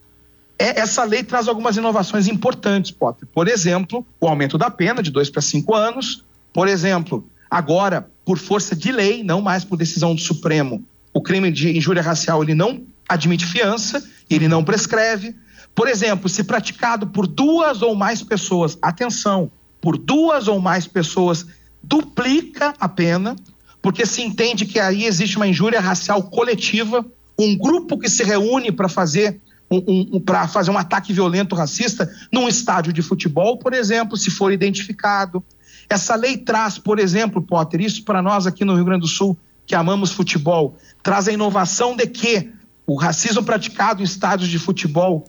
[0.57, 3.27] É, essa lei traz algumas inovações importantes, Potter.
[3.33, 6.23] Por exemplo, o aumento da pena de dois para cinco anos.
[6.53, 10.81] Por exemplo, agora, por força de lei, não mais por decisão do Supremo,
[11.13, 15.35] o crime de injúria racial ele não admite fiança, ele não prescreve.
[15.77, 21.45] Por exemplo, se praticado por duas ou mais pessoas, atenção, por duas ou mais pessoas
[21.83, 23.35] duplica a pena,
[23.79, 27.05] porque se entende que aí existe uma injúria racial coletiva,
[27.37, 32.11] um grupo que se reúne para fazer um, um, para fazer um ataque violento racista
[32.33, 35.43] num estádio de futebol, por exemplo, se for identificado.
[35.87, 39.37] Essa lei traz, por exemplo, Potter, isso para nós aqui no Rio Grande do Sul,
[39.63, 42.51] que amamos futebol, traz a inovação de que
[42.87, 45.23] o racismo praticado em estádios de futebol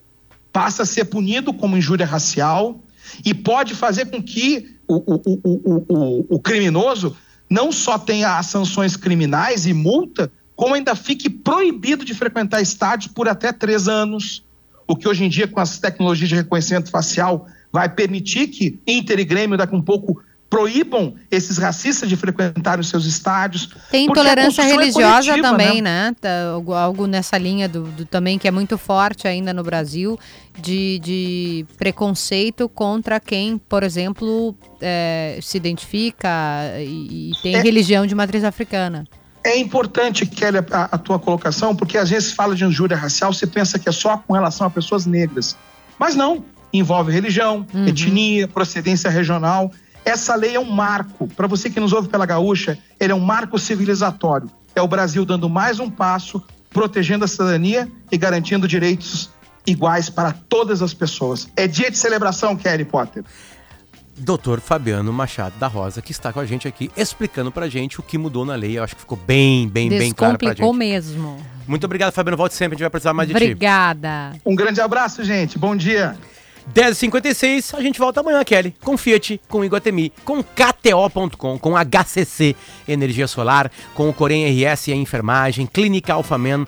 [0.59, 2.81] passa a ser punido como injúria racial,
[3.25, 5.41] e pode fazer com que o, o,
[5.89, 7.17] o, o, criminoso
[7.49, 13.29] não só tenha sanções criminais e multa, como ainda fique proibido de frequentar estádios por
[13.29, 14.45] até três anos.
[14.85, 19.21] O que hoje em dia, com as tecnologias de reconhecimento facial, vai permitir que Inter
[19.21, 20.21] e Grêmio, daqui a um pouco,
[20.51, 23.69] proíbam esses racistas de frequentar os seus estádios.
[23.91, 26.09] Tem intolerância é religiosa é também, né?
[26.09, 26.17] né?
[26.21, 26.31] Tá,
[26.81, 30.19] algo nessa linha do, do, também que é muito forte ainda no Brasil,
[30.59, 36.29] de, de preconceito contra quem, por exemplo, é, se identifica
[36.79, 39.05] e, e tem é, religião de matriz africana.
[39.45, 43.47] É importante, Kelly, a, a tua colocação, porque às vezes fala de injúria racial, você
[43.47, 45.57] pensa que é só com relação a pessoas negras.
[45.99, 47.87] Mas não, envolve religião, uhum.
[47.87, 49.71] etnia, procedência regional.
[50.09, 51.29] Essa lei é um marco.
[51.29, 54.51] Para você que nos ouve pela gaúcha, ele é um marco civilizatório.
[54.75, 59.29] É o Brasil dando mais um passo, protegendo a cidadania e garantindo direitos
[59.67, 61.47] iguais para todas as pessoas.
[61.55, 63.23] É dia de celebração, Kelly Potter.
[64.17, 68.03] Doutor Fabiano Machado da Rosa, que está com a gente aqui, explicando pra gente o
[68.03, 68.79] que mudou na lei.
[68.79, 70.57] Eu acho que ficou bem, bem, bem claro pra gente.
[70.57, 71.37] Descomplicou mesmo.
[71.67, 72.37] Muito obrigado, Fabiano.
[72.39, 73.51] Volte sempre, a gente vai precisar mais de Obrigada.
[73.53, 74.39] ti.
[74.39, 74.41] Obrigada.
[74.47, 75.59] Um grande abraço, gente.
[75.59, 76.17] Bom dia.
[76.75, 82.55] 10h56, a gente volta amanhã, Kelly, com Fiat, com Iguatemi, com KTO.com, com HCC
[82.87, 86.67] Energia Solar, com o Corém RS e a Enfermagem, Clínica Alfamen,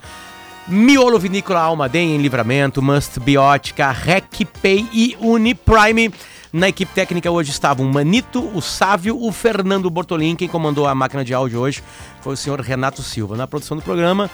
[0.66, 6.12] Miolo Vinícola Almaden em Livramento, Must Biótica, RecPay e Uniprime.
[6.52, 10.34] Na equipe técnica hoje estavam o Manito, o Sávio, o Fernando Bortolin.
[10.34, 11.82] Quem comandou a máquina de áudio hoje
[12.20, 13.36] foi o senhor Renato Silva.
[13.36, 14.28] Na produção do programa,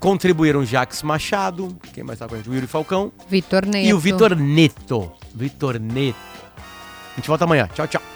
[0.00, 2.48] contribuíram Jax Machado, quem mais está com a gente?
[2.48, 3.12] O Yuri Falcão.
[3.28, 3.86] Vitor Neto.
[3.86, 5.12] E o Vitor Neto.
[5.34, 6.16] Vitor Neto.
[7.12, 7.68] A gente volta amanhã.
[7.74, 8.08] Tchau, tchau.